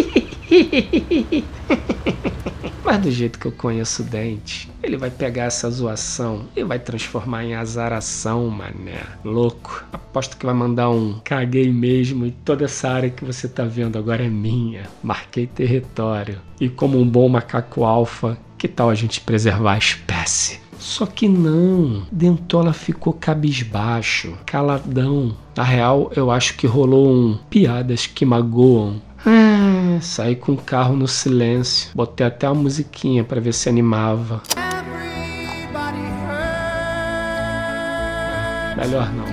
Mas 2.84 2.98
do 2.98 3.10
jeito 3.10 3.38
que 3.38 3.46
eu 3.46 3.52
conheço 3.52 4.02
o 4.02 4.04
Dente, 4.04 4.70
ele 4.82 4.96
vai 4.96 5.10
pegar 5.10 5.44
essa 5.44 5.68
zoação 5.70 6.48
e 6.56 6.62
vai 6.62 6.78
transformar 6.78 7.44
em 7.44 7.54
azaração, 7.54 8.48
mané. 8.48 9.00
Louco. 9.24 9.84
Aposto 9.92 10.36
que 10.36 10.46
vai 10.46 10.54
mandar 10.54 10.88
um 10.90 11.20
caguei 11.24 11.70
mesmo 11.70 12.26
e 12.26 12.30
toda 12.30 12.64
essa 12.64 12.88
área 12.88 13.10
que 13.10 13.24
você 13.24 13.48
tá 13.48 13.64
vendo 13.64 13.98
agora 13.98 14.24
é 14.24 14.28
minha. 14.28 14.84
Marquei 15.02 15.46
território. 15.46 16.40
E 16.60 16.68
como 16.68 16.98
um 16.98 17.08
bom 17.08 17.28
macaco 17.28 17.84
alfa, 17.84 18.38
que 18.56 18.68
tal 18.68 18.88
a 18.88 18.94
gente 18.94 19.20
preservar 19.20 19.74
a 19.74 19.78
espécie? 19.78 20.60
Só 20.80 21.04
que 21.04 21.28
não, 21.28 22.06
Dentola 22.10 22.72
ficou 22.72 23.12
cabisbaixo, 23.12 24.32
caladão. 24.46 25.36
Na 25.54 25.62
real, 25.62 26.10
eu 26.16 26.30
acho 26.30 26.56
que 26.56 26.66
rolou 26.66 27.06
um 27.06 27.38
piadas 27.50 28.06
que 28.06 28.24
magoam. 28.24 29.00
Ah, 29.26 29.98
saí 30.00 30.34
com 30.34 30.52
o 30.52 30.56
carro 30.56 30.96
no 30.96 31.06
silêncio, 31.06 31.90
botei 31.94 32.26
até 32.26 32.46
a 32.46 32.54
musiquinha 32.54 33.22
para 33.22 33.42
ver 33.42 33.52
se 33.52 33.68
animava. 33.68 34.42
Melhor 38.74 39.12
não. 39.12 39.26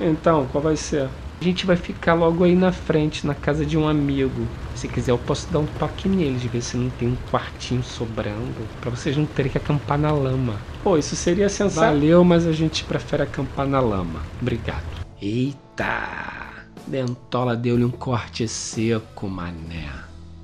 Então, 0.00 0.46
qual 0.50 0.64
vai 0.64 0.76
ser? 0.76 1.08
A 1.44 1.46
gente 1.46 1.66
vai 1.66 1.76
ficar 1.76 2.14
logo 2.14 2.42
aí 2.42 2.56
na 2.56 2.72
frente, 2.72 3.26
na 3.26 3.34
casa 3.34 3.66
de 3.66 3.76
um 3.76 3.86
amigo. 3.86 4.48
Se 4.74 4.88
quiser, 4.88 5.10
eu 5.10 5.18
posso 5.18 5.52
dar 5.52 5.58
um 5.58 5.66
toque 5.66 6.08
neles, 6.08 6.42
ver 6.44 6.62
se 6.62 6.74
não 6.74 6.88
tem 6.88 7.06
um 7.06 7.16
quartinho 7.30 7.82
sobrando, 7.82 8.66
para 8.80 8.90
vocês 8.90 9.14
não 9.14 9.26
terem 9.26 9.52
que 9.52 9.58
acampar 9.58 9.98
na 9.98 10.10
lama. 10.10 10.58
Pô, 10.82 10.96
isso 10.96 11.14
seria 11.14 11.50
sensacional. 11.50 11.92
Valeu, 11.92 12.24
mas 12.24 12.46
a 12.46 12.52
gente 12.52 12.82
prefere 12.84 13.24
acampar 13.24 13.66
na 13.66 13.78
lama. 13.78 14.22
Obrigado. 14.40 15.04
Eita! 15.20 16.64
Dentola 16.86 17.54
deu-lhe 17.54 17.84
um 17.84 17.90
corte 17.90 18.48
seco, 18.48 19.28
mané. 19.28 19.92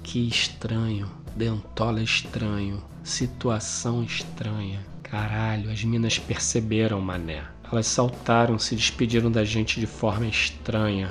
Que 0.02 0.28
estranho. 0.28 1.10
Dentola 1.34 2.02
estranho. 2.02 2.82
Situação 3.02 4.04
estranha. 4.04 4.80
Caralho, 5.02 5.70
as 5.70 5.82
minas 5.82 6.18
perceberam, 6.18 7.00
mané. 7.00 7.42
Elas 7.72 7.86
saltaram, 7.86 8.58
se 8.58 8.74
despediram 8.74 9.30
da 9.30 9.44
gente 9.44 9.78
de 9.78 9.86
forma 9.86 10.26
estranha. 10.26 11.10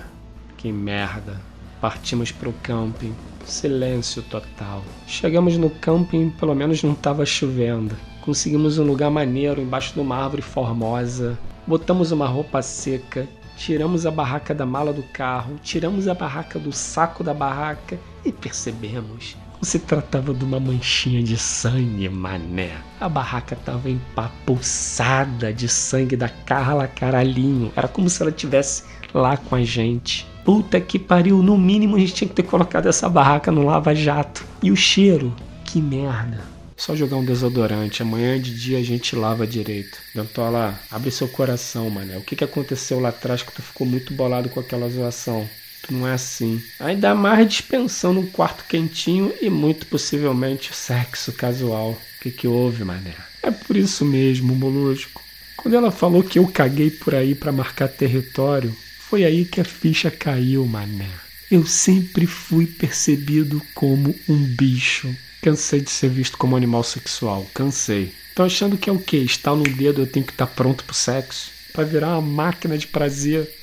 Que 0.57 0.71
merda. 0.71 1.39
Partimos 1.79 2.31
para 2.31 2.49
o 2.49 2.53
camping. 2.61 3.15
Silêncio 3.45 4.21
total. 4.23 4.83
Chegamos 5.07 5.57
no 5.57 5.69
camping, 5.69 6.29
pelo 6.31 6.53
menos 6.53 6.83
não 6.83 6.91
estava 6.91 7.25
chovendo. 7.25 7.95
Conseguimos 8.21 8.77
um 8.77 8.83
lugar 8.83 9.09
maneiro 9.09 9.61
embaixo 9.61 9.93
de 9.93 10.01
uma 10.01 10.17
árvore 10.17 10.41
formosa. 10.41 11.39
Botamos 11.65 12.11
uma 12.11 12.27
roupa 12.27 12.61
seca, 12.61 13.27
tiramos 13.55 14.05
a 14.05 14.11
barraca 14.11 14.53
da 14.53 14.65
mala 14.65 14.91
do 14.91 15.03
carro, 15.03 15.55
tiramos 15.63 16.07
a 16.07 16.13
barraca 16.13 16.59
do 16.59 16.73
saco 16.73 17.23
da 17.23 17.33
barraca 17.33 17.97
e 18.25 18.31
percebemos 18.31 19.37
se 19.65 19.79
tratava 19.79 20.33
de 20.33 20.43
uma 20.43 20.59
manchinha 20.59 21.21
de 21.21 21.37
sangue, 21.37 22.07
mané. 22.09 22.71
A 22.99 23.09
barraca 23.09 23.55
tava 23.55 23.89
empapuçada 23.89 25.51
de 25.53 25.67
sangue 25.67 26.15
da 26.15 26.29
Carla 26.29 26.87
Caralhinho. 26.87 27.71
Era 27.75 27.87
como 27.87 28.09
se 28.09 28.21
ela 28.21 28.31
tivesse 28.31 28.83
lá 29.13 29.37
com 29.37 29.55
a 29.55 29.63
gente. 29.63 30.25
Puta 30.45 30.79
que 30.79 30.97
pariu, 30.97 31.43
no 31.43 31.57
mínimo 31.57 31.95
a 31.95 31.99
gente 31.99 32.13
tinha 32.13 32.27
que 32.27 32.35
ter 32.35 32.43
colocado 32.43 32.87
essa 32.87 33.09
barraca 33.09 33.51
no 33.51 33.63
lava-jato. 33.63 34.45
E 34.63 34.71
o 34.71 34.75
cheiro? 34.75 35.35
Que 35.65 35.81
merda. 35.81 36.43
Só 36.75 36.95
jogar 36.95 37.17
um 37.17 37.25
desodorante, 37.25 38.01
amanhã 38.01 38.39
de 38.39 38.57
dia 38.57 38.79
a 38.79 38.81
gente 38.81 39.13
lava 39.13 39.45
direito. 39.45 39.97
Dentola, 40.15 40.79
abre 40.89 41.11
seu 41.11 41.27
coração, 41.27 41.89
mané. 41.89 42.17
O 42.17 42.21
que, 42.21 42.37
que 42.37 42.43
aconteceu 42.43 43.01
lá 43.01 43.09
atrás 43.09 43.43
que 43.43 43.51
tu 43.51 43.61
ficou 43.61 43.85
muito 43.85 44.13
bolado 44.13 44.47
com 44.47 44.61
aquela 44.61 44.89
zoação? 44.89 45.45
Não 45.89 46.07
é 46.07 46.13
assim. 46.13 46.61
Ainda 46.79 47.15
mais 47.15 47.47
dispensando 47.47 48.19
um 48.19 48.27
quarto 48.27 48.63
quentinho 48.65 49.33
e 49.41 49.49
muito 49.49 49.85
possivelmente 49.85 50.75
sexo 50.75 51.31
casual. 51.31 51.91
O 51.91 52.21
que, 52.21 52.31
que 52.31 52.47
houve, 52.47 52.83
mané? 52.83 53.15
É 53.41 53.51
por 53.51 53.77
isso 53.77 54.03
mesmo, 54.03 54.55
Molusco. 54.55 55.23
Quando 55.55 55.75
ela 55.75 55.91
falou 55.91 56.23
que 56.23 56.39
eu 56.39 56.47
caguei 56.47 56.89
por 56.89 57.15
aí 57.15 57.35
para 57.35 57.51
marcar 57.51 57.87
território, 57.87 58.75
foi 58.99 59.23
aí 59.23 59.45
que 59.45 59.59
a 59.59 59.65
ficha 59.65 60.11
caiu, 60.11 60.65
mané. 60.65 61.09
Eu 61.49 61.65
sempre 61.65 62.27
fui 62.27 62.67
percebido 62.67 63.61
como 63.73 64.13
um 64.27 64.37
bicho. 64.37 65.13
Cansei 65.41 65.81
de 65.81 65.89
ser 65.89 66.09
visto 66.09 66.37
como 66.37 66.55
animal 66.55 66.83
sexual, 66.83 67.49
cansei. 67.53 68.13
Tô 68.35 68.43
achando 68.43 68.77
que 68.77 68.89
é 68.89 68.93
o 68.93 68.99
quê? 68.99 69.17
Está 69.17 69.55
no 69.55 69.63
dedo 69.63 70.01
eu 70.01 70.07
tenho 70.07 70.25
que 70.25 70.31
estar 70.31 70.45
tá 70.45 70.53
pronto 70.53 70.83
pro 70.83 70.93
sexo? 70.93 71.51
Para 71.73 71.85
virar 71.85 72.17
uma 72.17 72.21
máquina 72.21 72.77
de 72.77 72.87
prazer 72.87 73.58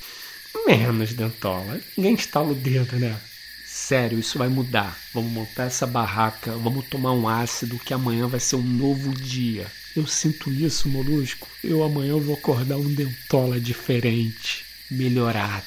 menos, 0.67 1.13
Dentola. 1.13 1.79
Ninguém 1.95 2.13
estala 2.13 2.51
o 2.51 2.55
dedo, 2.55 2.99
né? 2.99 3.17
Sério, 3.65 4.19
isso 4.19 4.37
vai 4.37 4.49
mudar. 4.49 4.97
Vamos 5.13 5.31
montar 5.31 5.63
essa 5.63 5.87
barraca, 5.87 6.51
vamos 6.57 6.85
tomar 6.87 7.13
um 7.13 7.27
ácido 7.27 7.79
que 7.79 7.93
amanhã 7.93 8.27
vai 8.27 8.39
ser 8.39 8.57
um 8.57 8.61
novo 8.61 9.13
dia. 9.13 9.65
Eu 9.95 10.05
sinto 10.05 10.51
isso, 10.51 10.89
molusco. 10.89 11.47
Eu 11.63 11.83
amanhã 11.83 12.17
vou 12.17 12.35
acordar 12.35 12.75
um 12.75 12.93
dentola 12.93 13.59
diferente, 13.59 14.65
melhorado. 14.91 15.65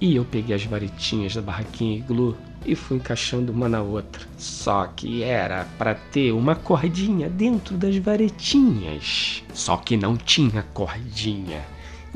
E 0.00 0.16
eu 0.16 0.24
peguei 0.24 0.54
as 0.54 0.64
varetinhas 0.64 1.34
da 1.34 1.42
barraquinha 1.42 1.98
iglu 1.98 2.36
e 2.64 2.74
fui 2.74 2.98
encaixando 2.98 3.52
uma 3.52 3.68
na 3.68 3.82
outra. 3.82 4.26
Só 4.38 4.86
que 4.86 5.22
era 5.22 5.64
para 5.76 5.94
ter 5.94 6.32
uma 6.32 6.54
cordinha 6.54 7.28
dentro 7.28 7.76
das 7.76 7.96
varetinhas. 7.96 9.42
Só 9.52 9.76
que 9.76 9.96
não 9.96 10.16
tinha 10.16 10.62
cordinha. 10.74 11.64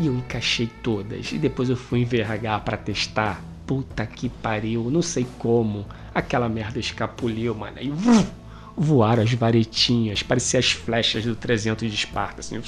E 0.01 0.07
eu 0.07 0.15
encaixei 0.15 0.69
todas. 0.83 1.31
E 1.31 1.39
depois 1.39 1.69
eu 1.69 1.77
fui 1.77 2.01
envergar 2.01 2.63
para 2.63 2.79
testar. 2.79 3.43
Puta 3.67 4.07
que 4.07 4.31
pariu, 4.31 4.91
não 4.91 5.03
sei 5.03 5.27
como. 5.39 5.87
Aquela 6.15 6.49
merda 6.49 6.81
escapuliu, 6.81 7.55
mano. 7.55 7.77
E 7.81 7.93
voaram 8.77 9.23
as 9.23 9.33
varetinhas, 9.35 10.23
parecia 10.23 10.59
as 10.59 10.73
flechas 10.73 11.25
do 11.25 11.37
300 11.37 11.89
de 11.89 11.95
Esparta, 11.95 12.41
assim. 12.41 12.63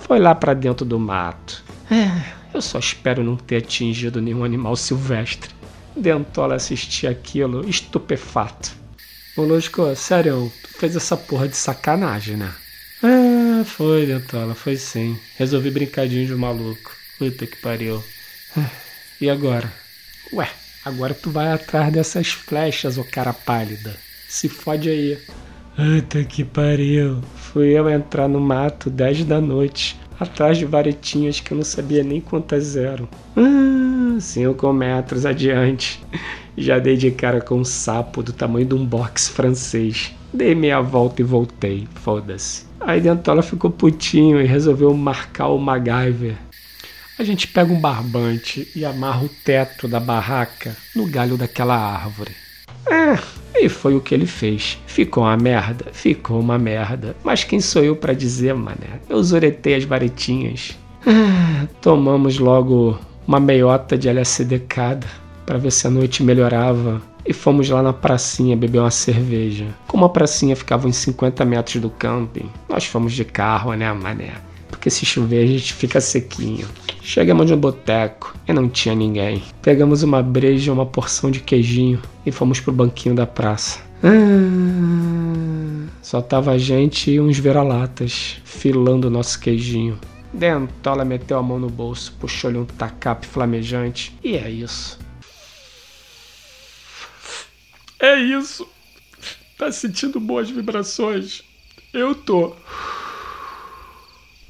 Foi 0.00 0.18
lá 0.18 0.34
para 0.34 0.54
dentro 0.54 0.86
do 0.86 0.98
mato. 0.98 1.62
É, 1.90 2.32
eu 2.54 2.62
só 2.62 2.78
espero 2.78 3.22
não 3.22 3.36
ter 3.36 3.58
atingido 3.58 4.22
nenhum 4.22 4.42
animal 4.42 4.74
silvestre. 4.74 5.50
Dentola 5.94 6.54
assistia 6.54 7.10
aquilo, 7.10 7.68
estupefato. 7.68 8.72
Molusco, 9.36 9.94
sério, 9.94 10.50
tu 10.62 10.78
fez 10.78 10.96
essa 10.96 11.16
porra 11.16 11.46
de 11.46 11.56
sacanagem, 11.56 12.36
né? 12.36 12.54
Ah, 13.64 13.66
foi, 13.66 14.04
Dentola, 14.04 14.54
foi 14.54 14.76
sim. 14.76 15.18
Resolvi 15.38 15.70
brincadinho 15.70 16.26
de 16.26 16.34
maluco. 16.34 16.94
Puta 17.18 17.46
que 17.46 17.56
pariu. 17.56 18.04
E 19.20 19.30
agora? 19.30 19.72
Ué, 20.32 20.46
agora 20.84 21.14
tu 21.14 21.30
vai 21.30 21.50
atrás 21.50 21.90
dessas 21.90 22.28
flechas, 22.28 22.98
ô 22.98 23.04
cara 23.04 23.32
pálida. 23.32 23.96
Se 24.28 24.50
fode 24.50 24.90
aí. 24.90 25.18
Puta 25.76 26.24
que 26.24 26.44
pariu. 26.44 27.22
Fui 27.36 27.68
eu 27.68 27.88
entrar 27.88 28.28
no 28.28 28.38
mato 28.38 28.90
10 28.90 29.24
da 29.24 29.40
noite, 29.40 29.98
atrás 30.20 30.58
de 30.58 30.66
varetinhas 30.66 31.40
que 31.40 31.52
eu 31.52 31.56
não 31.56 31.64
sabia 31.64 32.02
nem 32.02 32.20
quantas 32.20 32.76
eram. 32.76 33.08
Ah, 33.34 34.20
cinco 34.20 34.70
metros 34.74 35.24
adiante. 35.24 36.04
Já 36.58 36.78
dei 36.78 36.98
de 36.98 37.10
cara 37.12 37.40
com 37.40 37.60
um 37.60 37.64
sapo 37.64 38.22
do 38.22 38.32
tamanho 38.32 38.66
de 38.66 38.74
um 38.74 38.84
box 38.84 39.28
francês. 39.28 40.12
Dei 40.34 40.52
meia 40.52 40.80
volta 40.80 41.22
e 41.22 41.24
voltei, 41.24 41.86
foda-se. 41.94 42.64
Aí 42.80 43.00
Dentola 43.00 43.40
ficou 43.40 43.70
putinho 43.70 44.40
e 44.40 44.44
resolveu 44.44 44.92
marcar 44.92 45.46
o 45.46 45.58
MacGyver. 45.58 46.34
A 47.16 47.22
gente 47.22 47.46
pega 47.46 47.72
um 47.72 47.80
barbante 47.80 48.68
e 48.74 48.84
amarra 48.84 49.22
o 49.22 49.28
teto 49.28 49.86
da 49.86 50.00
barraca 50.00 50.76
no 50.92 51.06
galho 51.06 51.36
daquela 51.36 51.76
árvore. 51.76 52.32
É, 52.90 53.16
e 53.60 53.68
foi 53.68 53.94
o 53.94 54.00
que 54.00 54.12
ele 54.12 54.26
fez. 54.26 54.76
Ficou 54.88 55.22
uma 55.22 55.36
merda? 55.36 55.86
Ficou 55.92 56.40
uma 56.40 56.58
merda. 56.58 57.14
Mas 57.22 57.44
quem 57.44 57.60
sou 57.60 57.84
eu 57.84 57.94
para 57.94 58.12
dizer, 58.12 58.54
mané? 58.54 58.98
Eu 59.08 59.22
zuretei 59.22 59.76
as 59.76 59.84
varetinhas. 59.84 60.76
Ah, 61.06 61.68
tomamos 61.80 62.40
logo 62.40 62.98
uma 63.24 63.38
meiota 63.38 63.96
de 63.96 64.08
LSD 64.08 64.58
cada 64.68 65.06
para 65.46 65.58
ver 65.58 65.70
se 65.70 65.86
a 65.86 65.90
noite 65.90 66.24
melhorava 66.24 67.00
e 67.26 67.32
fomos 67.32 67.68
lá 67.68 67.82
na 67.82 67.92
pracinha 67.92 68.56
beber 68.56 68.80
uma 68.80 68.90
cerveja. 68.90 69.66
Como 69.86 70.04
a 70.04 70.08
pracinha 70.08 70.54
ficava 70.54 70.86
uns 70.86 70.96
50 70.96 71.44
metros 71.44 71.80
do 71.80 71.90
camping, 71.90 72.50
nós 72.68 72.84
fomos 72.84 73.12
de 73.12 73.24
carro, 73.24 73.72
né, 73.74 73.92
mané? 73.92 74.32
Porque 74.68 74.90
se 74.90 75.06
chover 75.06 75.44
a 75.44 75.46
gente 75.46 75.72
fica 75.72 76.00
sequinho. 76.00 76.66
Chegamos 77.00 77.50
no 77.50 77.56
boteco 77.56 78.34
e 78.46 78.52
não 78.52 78.68
tinha 78.68 78.94
ninguém. 78.94 79.42
Pegamos 79.62 80.02
uma 80.02 80.22
breja, 80.22 80.72
uma 80.72 80.86
porção 80.86 81.30
de 81.30 81.40
queijinho 81.40 82.00
e 82.26 82.32
fomos 82.32 82.60
pro 82.60 82.72
banquinho 82.72 83.14
da 83.14 83.26
praça. 83.26 83.80
Ah, 84.02 85.88
só 86.02 86.20
tava 86.20 86.52
a 86.52 86.58
gente 86.58 87.10
e 87.10 87.20
uns 87.20 87.38
vira-latas 87.38 88.36
filando 88.44 89.08
o 89.08 89.10
nosso 89.10 89.38
queijinho. 89.40 89.98
Dentola 90.32 91.04
meteu 91.04 91.38
a 91.38 91.42
mão 91.42 91.58
no 91.58 91.70
bolso, 91.70 92.12
puxou-lhe 92.18 92.58
um 92.58 92.64
tacape 92.64 93.26
flamejante 93.26 94.18
e 94.22 94.36
é 94.36 94.50
isso. 94.50 94.98
É 97.98 98.18
isso. 98.18 98.68
Tá 99.56 99.70
sentindo 99.70 100.18
boas 100.18 100.50
vibrações? 100.50 101.42
Eu 101.92 102.14
tô. 102.14 102.54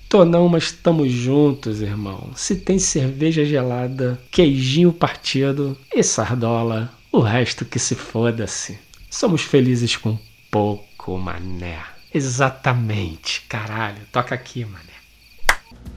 Tô 0.09 0.24
não, 0.24 0.48
mas 0.48 0.64
estamos 0.64 1.11
juntos, 1.11 1.83
irmão. 1.83 2.30
Se 2.35 2.57
tem 2.57 2.78
cerveja 2.78 3.44
gelada, 3.44 4.20
queijinho 4.30 4.92
partido 4.92 5.76
e 5.92 6.02
sardola, 6.02 6.92
o 7.11 7.20
resto 7.20 7.64
que 7.64 7.78
se 7.78 7.94
foda-se. 7.94 8.78
Somos 9.11 9.42
felizes 9.42 9.96
com 9.96 10.18
pouco, 10.50 11.18
mané. 11.18 11.80
Exatamente, 12.12 13.42
caralho. 13.48 14.02
Toca 14.12 14.35
aqui, 14.35 14.64
mané. 14.64 14.93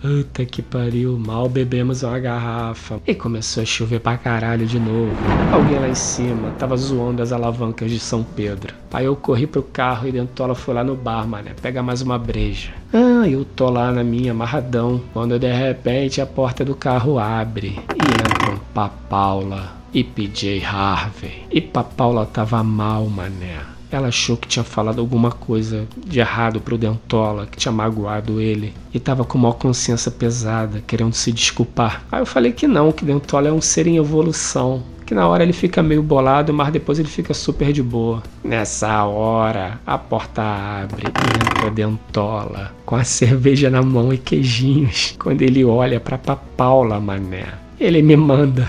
Puta 0.02 0.45
que 0.45 0.62
pariu, 0.62 1.17
mal 1.17 1.50
bebemos 1.50 2.04
uma 2.04 2.19
garrafa. 2.19 3.02
E 3.06 3.15
começou 3.15 3.63
a 3.63 3.65
chover 3.65 4.00
pra 4.00 4.15
caralho 4.15 4.65
de 4.65 4.80
novo. 4.80 5.15
Alguém 5.52 5.80
lá 5.80 5.89
em 5.89 5.95
cima 5.95 6.52
tava 6.52 6.78
zoando 6.78 7.21
as 7.21 7.32
alavancas 7.32 7.89
de 7.89 8.00
São 8.00 8.23
Pedro. 8.23 8.76
Aí 8.93 9.06
eu 9.06 9.15
corri 9.15 9.47
pro 9.47 9.63
carro 9.63 10.08
e 10.08 10.12
Dentola 10.12 10.54
foi 10.54 10.76
lá 10.76 10.84
no 10.84 10.95
bar, 10.95 11.28
mané, 11.28 11.52
pega 11.62 11.82
mais 11.82 12.02
uma 12.02 12.17
breja. 12.19 12.69
Ah, 12.93 13.28
eu 13.28 13.43
tô 13.43 13.69
lá 13.69 13.91
na 13.91 14.04
minha, 14.04 14.32
amarradão. 14.32 15.02
Quando 15.13 15.39
de 15.39 15.52
repente 15.52 16.21
a 16.21 16.26
porta 16.26 16.63
do 16.63 16.76
carro 16.76 17.17
abre 17.17 17.80
e 17.95 18.30
entram 18.30 18.60
Papaula 18.73 19.78
e 19.93 20.04
PJ 20.04 20.63
Harvey. 20.63 21.43
E 21.52 21.60
Papaula 21.60 22.26
tava 22.26 22.62
mal, 22.63 23.06
mané. 23.08 23.76
Ela 23.91 24.10
achou 24.10 24.36
que 24.36 24.47
tinha 24.47 24.63
falado 24.63 25.00
alguma 25.00 25.32
coisa 25.32 25.88
de 26.06 26.19
errado 26.19 26.60
pro 26.60 26.78
Dentola, 26.78 27.45
que 27.45 27.58
tinha 27.58 27.71
magoado 27.71 28.41
ele, 28.41 28.73
e 28.93 29.00
tava 29.00 29.23
com 29.23 29.38
uma 29.38 29.54
consciência 29.54 30.12
pesada, 30.12 30.84
querendo 30.86 31.13
se 31.13 31.32
desculpar. 31.32 32.04
Aí 32.12 32.21
eu 32.21 32.26
falei 32.26 32.52
que 32.52 32.67
não, 32.67 32.91
que 32.91 33.06
Dentola 33.06 33.47
é 33.47 33.52
um 33.52 33.62
ser 33.62 33.88
em 33.88 33.97
evolução, 33.97 34.84
que 35.06 35.15
na 35.15 35.26
hora 35.26 35.41
ele 35.41 35.54
fica 35.54 35.82
meio 35.82 36.04
bolado, 36.04 36.54
mas 36.54 36.69
depois 36.69 37.00
ele 37.00 37.08
fica 37.08 37.34
super 37.34 37.71
de 37.71 37.82
boa. 37.82 38.21
Nessa 38.43 39.06
hora, 39.06 39.80
a 39.88 39.97
porta 39.97 40.41
abre 40.41 41.04
e 41.06 41.47
entra 41.47 41.71
Dentola, 41.71 42.73
com 42.86 42.97
a 42.97 43.06
cerveja 43.06 43.69
na 43.69 43.82
mão 43.82 44.12
e 44.12 44.17
queijinhos. 44.17 45.15
Quando 45.17 45.41
ele 45.43 45.63
olha 45.63 45.97
pra 46.00 46.17
Paula, 46.17 47.00
mané, 47.00 47.45
ele 47.80 48.02
me 48.02 48.17
manda. 48.17 48.67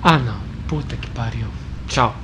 Ah 0.00 0.18
não, 0.18 0.36
puta 0.68 0.94
que 0.94 1.10
pariu. 1.10 1.46
Tchau. 1.88 2.23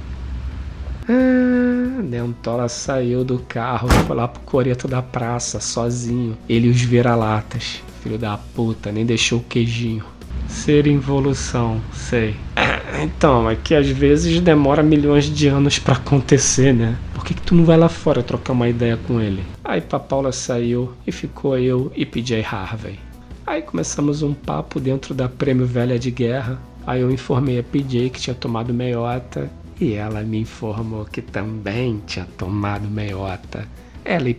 Ah, 1.12 2.02
Dentola 2.02 2.68
saiu 2.68 3.24
do 3.24 3.40
carro, 3.40 3.88
foi 4.06 4.14
lá 4.14 4.28
pro 4.28 4.40
coreto 4.42 4.86
da 4.86 5.02
praça, 5.02 5.58
sozinho. 5.58 6.38
Ele 6.48 6.68
e 6.68 6.70
os 6.70 6.80
vira-latas. 6.80 7.82
Filho 8.00 8.16
da 8.16 8.38
puta, 8.38 8.92
nem 8.92 9.04
deixou 9.04 9.40
o 9.40 9.42
queijinho. 9.42 10.04
Ser 10.48 10.86
involução, 10.86 11.80
sei. 11.92 12.36
Então, 13.02 13.48
é 13.48 13.56
que 13.56 13.74
às 13.74 13.88
vezes 13.88 14.40
demora 14.40 14.82
milhões 14.82 15.24
de 15.24 15.46
anos 15.46 15.78
para 15.78 15.94
acontecer, 15.94 16.74
né? 16.74 16.98
Por 17.14 17.24
que, 17.24 17.32
que 17.32 17.40
tu 17.40 17.54
não 17.54 17.64
vai 17.64 17.78
lá 17.78 17.88
fora 17.88 18.22
trocar 18.22 18.52
uma 18.52 18.68
ideia 18.68 18.98
com 19.06 19.20
ele? 19.20 19.42
Aí 19.64 19.80
Paula 19.80 20.32
saiu 20.32 20.92
e 21.06 21.12
ficou 21.12 21.56
eu 21.56 21.90
e 21.94 22.04
PJ 22.04 22.44
Harvey. 22.44 22.98
Aí 23.46 23.62
começamos 23.62 24.22
um 24.22 24.34
papo 24.34 24.78
dentro 24.78 25.14
da 25.14 25.28
Prêmio 25.28 25.66
Velha 25.66 25.98
de 25.98 26.10
Guerra. 26.10 26.60
Aí 26.86 27.00
eu 27.00 27.10
informei 27.10 27.58
a 27.58 27.62
PJ 27.62 28.10
que 28.10 28.20
tinha 28.20 28.34
tomado 28.34 28.74
meiota 28.74 29.48
e 29.80 29.94
ela 29.94 30.22
me 30.22 30.40
informou 30.40 31.06
que 31.06 31.22
também 31.22 32.02
tinha 32.06 32.26
tomado 32.36 32.86
meiota. 32.86 33.66
Ela 34.04 34.28
e 34.28 34.34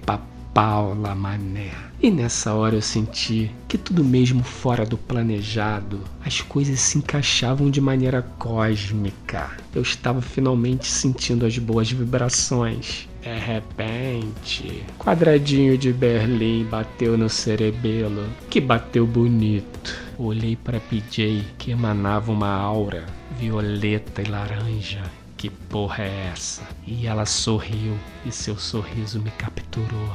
Paula 0.53 1.15
Mané. 1.15 1.71
E 1.99 2.11
nessa 2.11 2.53
hora 2.53 2.75
eu 2.75 2.81
senti 2.81 3.49
que 3.67 3.77
tudo 3.77 4.03
mesmo 4.03 4.43
fora 4.43 4.85
do 4.85 4.97
planejado, 4.97 6.01
as 6.23 6.41
coisas 6.41 6.79
se 6.79 6.97
encaixavam 6.97 7.71
de 7.71 7.79
maneira 7.79 8.21
cósmica. 8.37 9.49
Eu 9.73 9.81
estava 9.81 10.21
finalmente 10.21 10.85
sentindo 10.87 11.45
as 11.45 11.57
boas 11.57 11.89
vibrações. 11.91 13.07
De 13.21 13.37
repente, 13.37 14.83
quadradinho 14.99 15.77
de 15.77 15.93
Berlim 15.93 16.65
bateu 16.65 17.17
no 17.17 17.29
cerebelo, 17.29 18.27
que 18.49 18.59
bateu 18.59 19.07
bonito. 19.07 19.95
Olhei 20.17 20.55
para 20.55 20.79
PJ, 20.79 21.43
que 21.57 21.71
emanava 21.71 22.31
uma 22.31 22.49
aura 22.49 23.05
violeta 23.39 24.21
e 24.21 24.25
laranja 24.25 25.01
que 25.41 25.49
porra 25.49 26.03
é 26.03 26.29
essa? 26.31 26.61
E 26.85 27.07
ela 27.07 27.25
sorriu 27.25 27.97
e 28.23 28.31
seu 28.31 28.55
sorriso 28.59 29.19
me 29.19 29.31
capturou. 29.31 30.11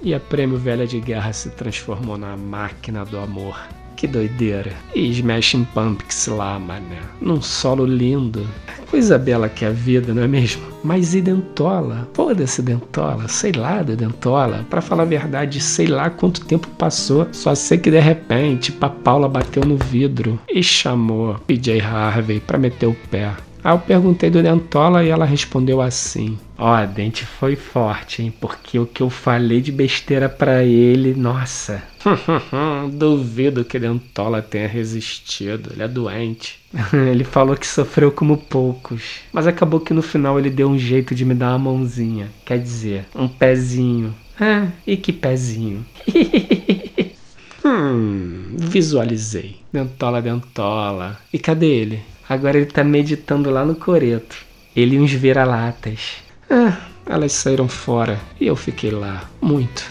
E 0.00 0.14
a 0.14 0.20
Prêmio 0.20 0.56
Velha 0.56 0.86
de 0.86 1.00
Guerra 1.00 1.32
se 1.32 1.50
transformou 1.50 2.16
na 2.16 2.36
máquina 2.36 3.04
do 3.04 3.18
amor. 3.18 3.58
Que 3.96 4.06
doideira. 4.06 4.72
E 4.94 5.10
Smashing 5.10 5.64
Pumpkins 5.74 6.28
lá, 6.28 6.56
mané. 6.56 7.00
Num 7.20 7.42
solo 7.42 7.84
lindo. 7.84 8.46
Coisa 8.88 9.18
bela 9.18 9.48
que 9.48 9.64
é 9.64 9.68
a 9.68 9.72
vida, 9.72 10.14
não 10.14 10.22
é 10.22 10.28
mesmo? 10.28 10.62
Mas 10.84 11.16
e 11.16 11.20
Dentola? 11.20 12.08
Foda-se 12.14 12.62
Dentola. 12.62 13.26
Sei 13.26 13.50
lá 13.50 13.82
da 13.82 13.96
Dentola. 13.96 14.64
Pra 14.70 14.80
falar 14.80 15.02
a 15.02 15.06
verdade, 15.06 15.60
sei 15.60 15.88
lá 15.88 16.10
quanto 16.10 16.44
tempo 16.44 16.68
passou. 16.78 17.26
Só 17.32 17.56
sei 17.56 17.76
que 17.76 17.90
de 17.90 17.98
repente, 17.98 18.70
Paula 18.70 19.28
bateu 19.28 19.64
no 19.64 19.76
vidro 19.76 20.38
e 20.48 20.62
chamou 20.62 21.34
PJ 21.44 21.80
Harvey 21.80 22.38
pra 22.38 22.56
meter 22.56 22.86
o 22.86 22.96
pé. 23.10 23.34
Aí 23.62 23.72
eu 23.72 23.78
perguntei 23.78 24.30
do 24.30 24.42
Dentola 24.42 25.04
e 25.04 25.08
ela 25.08 25.24
respondeu 25.24 25.80
assim: 25.80 26.38
Ó, 26.56 26.82
oh, 26.82 26.86
dente 26.86 27.24
foi 27.24 27.56
forte, 27.56 28.22
hein? 28.22 28.32
Porque 28.40 28.78
o 28.78 28.86
que 28.86 29.02
eu 29.02 29.10
falei 29.10 29.60
de 29.60 29.72
besteira 29.72 30.28
para 30.28 30.64
ele, 30.64 31.14
nossa. 31.14 31.82
Duvido 32.92 33.64
que 33.64 33.78
Dentola 33.78 34.40
tenha 34.40 34.68
resistido. 34.68 35.70
Ele 35.72 35.82
é 35.82 35.88
doente. 35.88 36.58
ele 37.10 37.24
falou 37.24 37.56
que 37.56 37.66
sofreu 37.66 38.12
como 38.12 38.36
poucos. 38.36 39.20
Mas 39.32 39.46
acabou 39.46 39.80
que 39.80 39.94
no 39.94 40.02
final 40.02 40.38
ele 40.38 40.50
deu 40.50 40.68
um 40.68 40.78
jeito 40.78 41.14
de 41.14 41.24
me 41.24 41.34
dar 41.34 41.50
uma 41.50 41.70
mãozinha. 41.70 42.28
Quer 42.44 42.58
dizer, 42.58 43.06
um 43.14 43.28
pezinho. 43.28 44.14
Ah, 44.40 44.68
e 44.86 44.96
que 44.96 45.12
pezinho? 45.12 45.84
hum, 47.64 48.56
visualizei. 48.56 49.56
Dentola, 49.72 50.22
dentola. 50.22 51.18
E 51.32 51.38
cadê 51.38 51.66
ele? 51.66 52.02
Agora 52.28 52.58
ele 52.58 52.66
tá 52.66 52.84
meditando 52.84 53.50
lá 53.50 53.64
no 53.64 53.74
coreto. 53.74 54.36
Ele 54.76 54.96
e 54.96 55.00
uns 55.00 55.12
vira-latas. 55.12 56.16
Ah, 56.50 56.76
elas 57.06 57.32
saíram 57.32 57.68
fora 57.68 58.20
e 58.40 58.46
eu 58.46 58.54
fiquei 58.54 58.90
lá, 58.90 59.28
muito, 59.40 59.84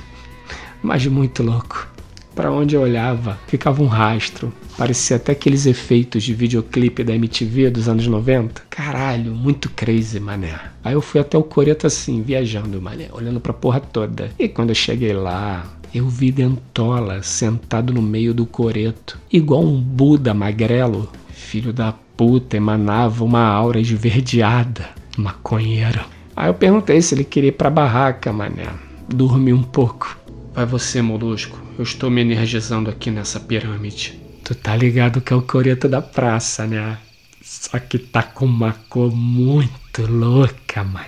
mas 0.84 1.06
muito 1.08 1.42
louco. 1.42 1.88
Para 2.36 2.52
onde 2.52 2.76
eu 2.76 2.82
olhava, 2.82 3.40
ficava 3.48 3.82
um 3.82 3.88
rastro. 3.88 4.54
Parecia 4.78 5.18
até 5.18 5.32
aqueles 5.32 5.66
efeitos 5.66 6.24
de 6.24 6.36
videoclipe 6.36 7.04
da 7.04 7.16
MTV 7.16 7.72
dos 7.72 7.90
anos 7.90 8.06
90. 8.06 8.62
Caralho, 8.70 9.34
muito 9.34 9.72
crazy, 9.72 10.20
mané. 10.20 10.60
Aí 10.84 10.94
eu 10.94 11.02
fui 11.02 11.20
até 11.20 11.36
o 11.36 11.44
coreto 11.44 11.88
assim, 11.88 12.22
viajando, 12.22 12.80
mané, 12.80 13.08
olhando 13.12 13.40
pra 13.40 13.54
porra 13.54 13.80
toda. 13.80 14.30
E 14.38 14.48
quando 14.48 14.70
eu 14.70 14.76
cheguei 14.76 15.14
lá, 15.14 15.66
eu 15.92 16.08
vi 16.08 16.32
Dentola 16.32 17.24
sentado 17.24 17.92
no 17.92 18.04
meio 18.04 18.36
do 18.36 18.46
coreto, 18.46 19.18
igual 19.34 19.64
um 19.64 19.82
Buda 19.82 20.32
magrelo. 20.32 21.12
Filho 21.34 21.74
da 21.74 21.96
puta 22.18 22.58
emanava 22.58 23.24
uma 23.24 23.44
aura 23.44 23.80
esverdeada, 23.80 24.90
maconheiro. 25.16 26.04
Aí 26.36 26.50
eu 26.50 26.54
perguntei 26.56 27.02
se 27.02 27.14
ele 27.14 27.24
queria 27.24 27.50
ir 27.50 27.54
pra 27.54 27.70
barraca, 27.70 28.34
mané. 28.34 28.68
Dormir 29.08 29.54
um 29.54 29.64
pouco. 29.64 30.18
Vai 30.54 30.66
você, 30.66 31.02
molusco. 31.02 31.58
Eu 31.78 31.84
estou 31.84 32.10
me 32.10 32.22
energizando 32.22 32.90
aqui 32.90 33.12
nessa 33.12 33.40
pirâmide. 33.40 34.20
Tu 34.44 34.56
tá 34.56 34.76
ligado 34.76 35.22
que 35.22 35.32
é 35.32 35.36
o 35.36 35.42
coreto 35.42 35.88
da 35.88 36.02
praça, 36.02 36.66
né? 36.66 36.98
Só 37.42 37.78
que 37.80 38.00
tá 38.00 38.24
com 38.24 38.46
uma 38.46 38.76
cor 38.90 39.16
muito 39.16 40.06
louca, 40.08 40.84
mané. 40.84 41.08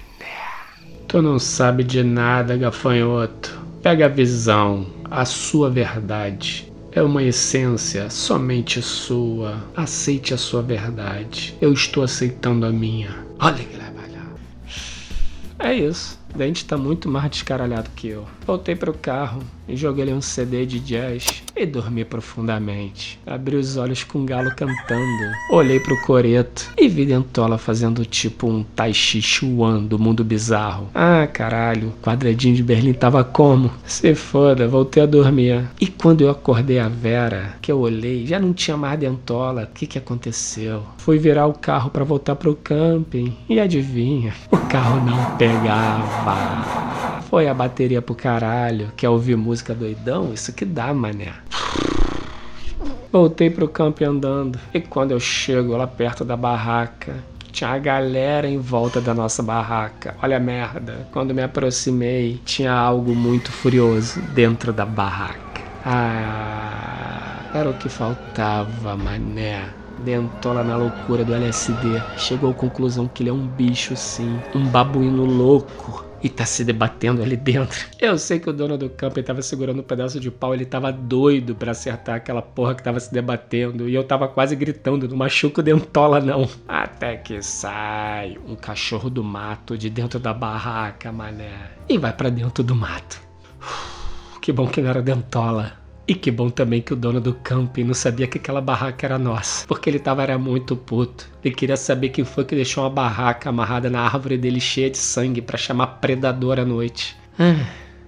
Tu 1.08 1.22
não 1.22 1.40
sabe 1.40 1.84
de 1.84 2.04
nada, 2.04 2.56
gafanhoto. 2.56 3.60
Pega 3.82 4.06
a 4.06 4.10
visão, 4.10 4.86
a 5.10 5.26
sua 5.26 5.70
verdade 5.70 6.69
é 6.92 7.02
uma 7.02 7.24
essência 7.24 8.10
somente 8.10 8.82
sua. 8.82 9.64
Aceite 9.76 10.34
a 10.34 10.38
sua 10.38 10.62
verdade. 10.62 11.56
Eu 11.62 11.74
estou 11.74 12.04
aceitando 12.04 12.66
a 12.66 12.72
minha. 12.72 13.26
Olha 13.40 13.64
que 13.64 13.80
É 15.60 15.74
isso. 15.74 16.19
Dente 16.36 16.66
tá 16.66 16.78
muito 16.78 17.10
mais 17.10 17.30
descaralhado 17.32 17.90
que 17.96 18.08
eu. 18.08 18.26
Voltei 18.46 18.76
pro 18.76 18.94
carro 18.94 19.42
e 19.68 19.76
joguei 19.76 20.12
um 20.14 20.22
CD 20.22 20.66
de 20.66 20.80
jazz 20.80 21.44
e 21.56 21.66
dormi 21.66 22.04
profundamente. 22.04 23.20
Abri 23.26 23.56
os 23.56 23.78
olhos 23.78 24.04
com 24.04 24.20
o 24.20 24.26
galo 24.26 24.50
cantando. 24.56 25.32
Olhei 25.52 25.80
pro 25.80 26.02
coreto 26.02 26.72
e 26.78 26.88
vi 26.88 27.06
Dentola 27.06 27.58
fazendo 27.58 28.06
tipo 28.06 28.48
um 28.48 28.64
Tai 28.64 28.94
Chi 28.94 29.22
Chuan 29.22 29.84
do 29.84 30.00
mundo 30.00 30.24
bizarro. 30.24 30.90
Ah, 30.96 31.28
caralho, 31.28 31.94
quadradinho 32.02 32.56
de 32.56 32.64
Berlim 32.64 32.94
tava 32.94 33.24
como? 33.24 33.72
Se 33.86 34.16
foda, 34.16 34.68
voltei 34.68 35.04
a 35.04 35.06
dormir. 35.06 35.68
E 35.80 35.88
quando 35.88 36.22
eu 36.22 36.30
acordei 36.30 36.80
a 36.80 36.88
Vera, 36.88 37.56
que 37.62 37.72
eu 37.72 37.80
olhei, 37.80 38.26
já 38.26 38.40
não 38.40 38.54
tinha 38.54 38.78
mais 38.78 39.00
Dentola. 39.00 39.64
O 39.64 39.74
que 39.74 39.86
que 39.86 39.98
aconteceu? 39.98 40.84
Fui 40.98 41.18
virar 41.18 41.48
o 41.48 41.54
carro 41.54 41.90
para 41.90 42.04
voltar 42.04 42.36
pro 42.36 42.56
camping 42.56 43.36
e 43.48 43.60
adivinha, 43.60 44.34
o 44.52 44.58
carro 44.58 45.06
não 45.06 45.38
pegava. 45.38 46.19
Foi 47.30 47.48
a 47.48 47.54
bateria 47.54 48.02
pro 48.02 48.16
caralho. 48.16 48.92
Quer 48.98 49.10
ouvir 49.10 49.36
música 49.38 49.74
doidão? 49.74 50.34
Isso 50.34 50.52
que 50.52 50.66
dá, 50.66 50.94
mané. 50.94 51.34
Voltei 53.12 53.50
pro 53.50 53.68
campo 53.68 54.04
andando. 54.04 54.60
E 54.74 54.80
quando 54.80 55.12
eu 55.12 55.20
chego 55.20 55.78
lá 55.78 55.86
perto 55.86 56.26
da 56.26 56.36
barraca, 56.36 57.16
tinha 57.52 57.72
a 57.72 57.78
galera 57.78 58.48
em 58.48 58.58
volta 58.58 59.00
da 59.00 59.14
nossa 59.14 59.44
barraca. 59.44 60.16
Olha 60.24 60.38
a 60.38 60.40
merda. 60.40 61.08
Quando 61.12 61.34
me 61.34 61.44
aproximei, 61.44 62.40
tinha 62.46 62.74
algo 62.74 63.16
muito 63.16 63.52
furioso 63.52 64.22
dentro 64.34 64.74
da 64.74 64.86
barraca. 64.86 65.62
Ah, 65.86 67.50
era 67.54 67.70
o 67.70 67.74
que 67.74 67.90
faltava, 67.90 68.96
mané. 68.96 69.70
Dentola 70.04 70.64
na 70.64 70.78
loucura 70.78 71.24
do 71.24 71.34
LSD. 71.34 72.02
Chegou 72.18 72.52
à 72.52 72.54
conclusão 72.54 73.08
que 73.08 73.24
ele 73.24 73.30
é 73.30 73.34
um 73.34 73.46
bicho 73.46 73.96
sim, 73.96 74.40
um 74.56 74.66
babuíno 74.66 75.26
louco 75.26 76.09
e 76.22 76.30
tá 76.30 76.46
se 76.46 76.64
debatendo 76.64 77.22
ali 77.22 77.36
dentro. 77.36 77.86
Eu 78.00 78.18
sei 78.18 78.40
que 78.40 78.50
o 78.50 78.54
dono 78.54 78.78
do 78.78 78.90
campo 78.90 79.22
tava 79.24 79.42
segurando 79.42 79.80
um 79.80 79.84
pedaço 79.84 80.20
de 80.20 80.30
pau, 80.32 80.54
ele 80.54 80.66
tava 80.66 80.92
doido 80.92 81.56
para 81.56 81.72
acertar 81.72 82.16
aquela 82.16 82.42
porra 82.42 82.76
que 82.76 82.84
tava 82.84 83.00
se 83.00 83.12
debatendo 83.14 83.88
e 83.88 83.96
eu 83.96 84.04
tava 84.04 84.28
quase 84.28 84.56
gritando, 84.56 85.08
não 85.08 85.18
machuca 85.18 85.62
o 85.62 85.64
dentola 85.64 86.20
não. 86.20 86.48
Até 86.68 87.18
que 87.18 87.42
sai 87.42 88.38
um 88.48 88.56
cachorro 88.56 89.10
do 89.10 89.24
mato 89.24 89.78
de 89.78 89.90
dentro 89.90 90.20
da 90.20 90.34
barraca, 90.34 91.12
mané, 91.12 91.72
e 91.88 91.98
vai 91.98 92.14
para 92.14 92.30
dentro 92.30 92.64
do 92.64 92.76
mato. 92.76 93.22
Que 94.42 94.52
bom 94.52 94.68
que 94.68 94.82
não 94.82 94.90
era 94.90 95.02
dentola. 95.02 95.74
E 96.10 96.16
que 96.16 96.32
bom 96.32 96.50
também 96.50 96.82
que 96.82 96.92
o 96.92 96.96
dono 96.96 97.22
do 97.22 97.36
camping 97.36 97.84
não 97.84 97.94
sabia 97.94 98.26
que 98.26 98.40
aquela 98.40 98.60
barraca 98.60 99.06
era 99.06 99.20
nossa, 99.20 99.68
porque 99.68 99.88
ele 99.88 100.00
tava 100.00 100.24
era 100.24 100.40
muito 100.40 100.76
puto. 100.76 101.30
Ele 101.46 101.54
queria 101.54 101.78
saber 101.78 102.10
quem 102.10 102.26
foi 102.26 102.44
que 102.44 102.56
deixou 102.56 102.84
uma 102.84 102.90
barraca 102.90 103.50
amarrada 103.50 103.92
na 103.92 104.02
árvore 104.02 104.36
dele 104.36 104.60
cheia 104.60 104.90
de 104.90 104.98
sangue 104.98 105.40
para 105.40 105.56
chamar 105.56 105.86
predador 106.02 106.60
à 106.60 106.66
noite. 106.66 107.16
Ah, 107.38 107.64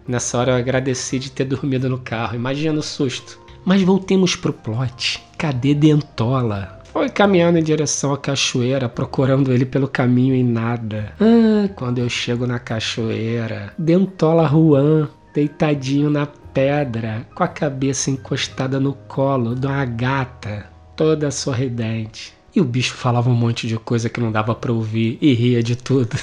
nessa 0.08 0.40
hora 0.40 0.54
eu 0.54 0.56
agradeci 0.56 1.20
de 1.20 1.32
ter 1.32 1.46
dormido 1.46 1.88
no 1.88 2.00
carro, 2.00 2.36
imagina 2.36 2.80
o 2.80 2.82
susto. 2.82 3.40
Mas 3.64 3.84
voltemos 3.84 4.36
pro 4.36 4.52
plot. 4.52 5.24
Cadê 5.38 5.76
Dentola? 5.76 6.82
Foi 6.92 7.08
caminhando 7.08 7.60
em 7.60 7.64
direção 7.64 8.14
à 8.14 8.18
cachoeira, 8.18 8.90
procurando 8.90 9.54
ele 9.54 9.64
pelo 9.64 9.88
caminho 9.88 10.34
e 10.34 10.44
nada. 10.44 11.14
Ah, 11.22 11.70
quando 11.76 12.00
eu 12.00 12.10
chego 12.10 12.48
na 12.48 12.58
cachoeira, 12.58 13.72
Dentola 13.78 14.48
Juan, 14.48 15.08
deitadinho 15.36 16.10
na 16.10 16.26
pedra, 16.54 17.26
com 17.34 17.44
a 17.44 17.48
cabeça 17.48 18.10
encostada 18.10 18.80
no 18.80 18.94
colo 18.94 19.56
de 19.56 19.66
uma 19.68 19.86
gata, 19.86 20.66
toda 20.96 21.32
sorridente. 21.32 22.34
E 22.56 22.60
o 22.60 22.66
bicho 22.66 22.94
falava 22.94 23.30
um 23.30 23.36
monte 23.36 23.68
de 23.68 23.78
coisa 23.78 24.10
que 24.10 24.20
não 24.20 24.32
dava 24.32 24.54
para 24.54 24.74
ouvir 24.74 25.18
e 25.22 25.34
ria 25.34 25.64
de 25.64 25.76
tudo. 25.76 26.18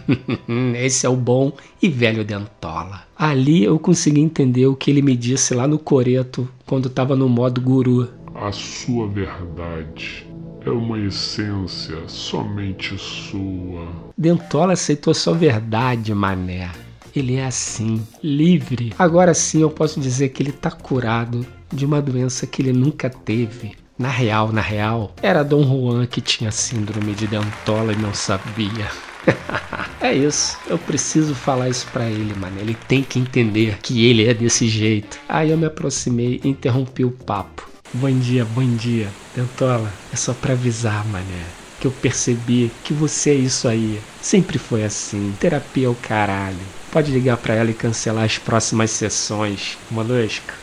Esse 0.76 1.06
é 1.06 1.08
o 1.08 1.16
bom 1.16 1.52
e 1.80 1.88
velho 1.88 2.24
Dentola. 2.24 3.02
Ali 3.16 3.64
eu 3.64 3.78
consegui 3.78 4.20
entender 4.20 4.66
o 4.66 4.74
que 4.74 4.90
ele 4.90 5.02
me 5.02 5.16
disse 5.16 5.54
lá 5.54 5.68
no 5.68 5.78
coreto 5.78 6.48
quando 6.66 6.88
estava 6.88 7.14
no 7.14 7.28
modo 7.28 7.60
guru. 7.60 8.08
A 8.34 8.50
sua 8.50 9.06
verdade 9.06 10.26
é 10.64 10.70
uma 10.70 10.98
essência 10.98 11.98
somente 12.08 12.96
sua. 12.98 13.86
Dentola 14.16 14.72
aceitou 14.72 15.14
sua 15.14 15.34
verdade, 15.34 16.14
mané 16.14 16.70
ele 17.14 17.36
é 17.36 17.46
assim, 17.46 18.02
livre. 18.22 18.92
Agora 18.98 19.32
sim 19.32 19.62
eu 19.62 19.70
posso 19.70 20.00
dizer 20.00 20.30
que 20.30 20.42
ele 20.42 20.50
está 20.50 20.70
curado 20.70 21.46
de 21.72 21.86
uma 21.86 22.02
doença 22.02 22.46
que 22.46 22.60
ele 22.60 22.72
nunca 22.72 23.08
teve. 23.08 23.72
Na 23.96 24.08
real, 24.08 24.50
na 24.50 24.60
real, 24.60 25.14
era 25.22 25.44
Dom 25.44 25.62
Juan 25.62 26.06
que 26.06 26.20
tinha 26.20 26.50
síndrome 26.50 27.14
de 27.14 27.28
Dentola 27.28 27.92
e 27.92 27.96
não 27.96 28.12
sabia. 28.12 28.90
é 30.00 30.12
isso, 30.12 30.58
eu 30.66 30.76
preciso 30.76 31.34
falar 31.34 31.68
isso 31.68 31.86
para 31.92 32.06
ele, 32.06 32.34
mano. 32.34 32.58
Ele 32.60 32.76
tem 32.88 33.02
que 33.02 33.20
entender 33.20 33.78
que 33.80 34.04
ele 34.04 34.26
é 34.26 34.34
desse 34.34 34.66
jeito. 34.66 35.18
Aí 35.28 35.50
eu 35.50 35.56
me 35.56 35.66
aproximei 35.66 36.40
e 36.42 36.48
interrompi 36.48 37.04
o 37.04 37.12
papo. 37.12 37.68
Bom 37.92 38.10
dia, 38.18 38.44
bom 38.44 38.66
dia. 38.74 39.08
Dentola, 39.36 39.92
é 40.12 40.16
só 40.16 40.34
pra 40.34 40.54
avisar, 40.54 41.06
mané. 41.06 41.44
Que 41.78 41.86
eu 41.86 41.92
percebi 41.92 42.72
que 42.82 42.92
você 42.92 43.30
é 43.30 43.34
isso 43.34 43.68
aí. 43.68 44.00
Sempre 44.20 44.58
foi 44.58 44.84
assim. 44.84 45.32
Terapia 45.38 45.86
é 45.86 45.88
o 45.88 45.94
caralho. 45.94 46.56
Pode 46.94 47.10
ligar 47.10 47.38
para 47.38 47.54
ela 47.54 47.72
e 47.72 47.74
cancelar 47.74 48.22
as 48.22 48.38
próximas 48.38 48.92
sessões. 48.92 49.78
Molusco, 49.90 50.54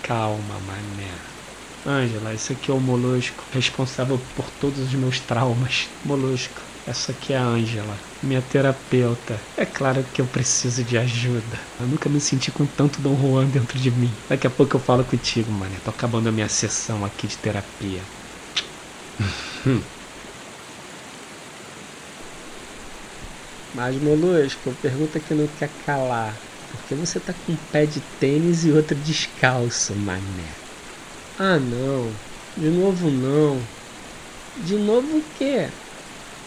calma, 0.00 0.58
mané. 0.58 1.10
Ângela, 1.84 2.32
esse 2.32 2.54
aqui 2.54 2.70
é 2.70 2.74
o 2.74 2.80
Molusco, 2.80 3.44
responsável 3.52 4.18
por 4.34 4.50
todos 4.50 4.80
os 4.80 4.94
meus 4.94 5.20
traumas. 5.20 5.90
Molusco, 6.02 6.62
essa 6.86 7.12
aqui 7.12 7.34
é 7.34 7.36
a 7.36 7.44
Ângela, 7.44 8.00
minha 8.22 8.40
terapeuta. 8.40 9.38
É 9.54 9.66
claro 9.66 10.02
que 10.10 10.22
eu 10.22 10.26
preciso 10.26 10.82
de 10.82 10.96
ajuda. 10.96 11.60
Eu 11.78 11.86
nunca 11.86 12.08
me 12.08 12.18
senti 12.18 12.50
com 12.50 12.64
tanto 12.64 13.02
Dom 13.02 13.14
Juan 13.20 13.50
dentro 13.50 13.78
de 13.78 13.90
mim. 13.90 14.16
Daqui 14.26 14.46
a 14.46 14.50
pouco 14.50 14.74
eu 14.74 14.80
falo 14.80 15.04
contigo, 15.04 15.52
mané. 15.52 15.80
Tô 15.80 15.90
acabando 15.90 16.30
a 16.30 16.32
minha 16.32 16.48
sessão 16.48 17.04
aqui 17.04 17.26
de 17.28 17.36
terapia. 17.36 18.08
Mas 23.74 23.98
Molusco, 23.98 24.72
pergunta 24.76 25.18
que 25.20 25.34
não 25.34 25.48
quer 25.48 25.68
calar. 25.76 26.40
Por 26.68 26.84
que 26.84 26.94
você 26.94 27.18
tá 27.20 27.34
com 27.34 27.52
um 27.52 27.56
pé 27.56 27.84
de 27.84 28.00
tênis 28.00 28.64
e 28.64 28.70
outro 28.72 28.96
descalço, 28.96 29.96
mané? 29.96 30.56
Ah 31.36 31.58
não, 31.58 32.14
de 32.56 32.70
novo 32.70 33.10
não. 33.10 33.68
De 34.56 34.78
novo 34.78 35.18
o 35.18 35.22
quê? 35.32 35.72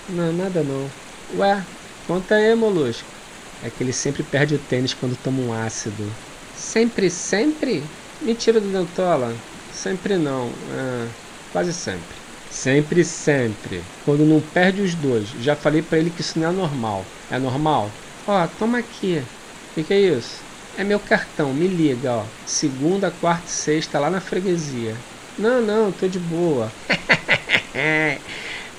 Não, 0.08 0.32
nada 0.32 0.64
não. 0.64 0.94
Ué, 1.30 1.68
conta 2.06 2.36
aí, 2.36 2.56
Molusco. 2.56 3.14
É 3.62 3.70
que 3.70 3.84
ele 3.84 3.92
sempre 3.92 4.24
perde 4.24 4.56
o 4.56 4.60
tênis 4.60 4.94
quando 4.94 5.18
toma 5.18 5.40
um 5.42 5.52
ácido. 5.52 6.16
Sempre, 6.54 7.10
sempre? 7.10 7.92
Mentira 8.22 8.62
do 8.62 8.72
Dentola. 8.72 9.44
Sempre 9.70 10.18
não. 10.18 10.54
É, 10.72 11.14
quase 11.52 11.74
sempre. 11.74 12.27
Sempre, 12.50 13.04
sempre. 13.04 13.84
Quando 14.04 14.26
não 14.26 14.42
perde 14.42 14.82
os 14.82 14.96
dois. 14.96 15.30
Já 15.30 15.56
falei 15.56 15.82
para 15.82 15.98
ele 15.98 16.12
que 16.12 16.22
isso 16.22 16.40
não 16.40 16.48
é 16.48 16.52
normal. 16.52 17.06
É 17.30 17.38
normal? 17.40 17.92
Ó, 18.26 18.48
toma 18.48 18.80
aqui. 18.80 19.20
O 19.20 19.74
que, 19.76 19.84
que 19.84 19.94
é 19.94 20.00
isso? 20.02 20.46
É 20.74 20.84
meu 20.84 21.00
cartão, 21.00 21.54
me 21.54 21.68
liga, 21.68 22.14
ó. 22.14 22.26
Segunda, 22.46 23.12
quarta 23.12 23.48
e 23.48 23.52
sexta 23.52 24.00
lá 24.00 24.10
na 24.10 24.22
freguesia. 24.22 24.96
Não, 25.38 25.62
não, 25.62 25.92
tô 25.92 26.08
de 26.08 26.20
boa. 26.20 26.72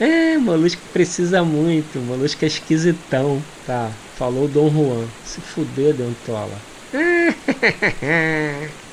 é, 0.00 0.38
molusco 0.38 0.82
precisa 0.92 1.44
muito. 1.44 2.00
Molusco 2.00 2.44
é 2.44 2.48
esquisitão. 2.48 3.42
Tá, 3.64 3.90
falou 4.14 4.48
Dom 4.48 4.70
Juan. 4.70 5.08
Se 5.22 5.40
fuder, 5.40 5.94
Dentola. 5.94 6.64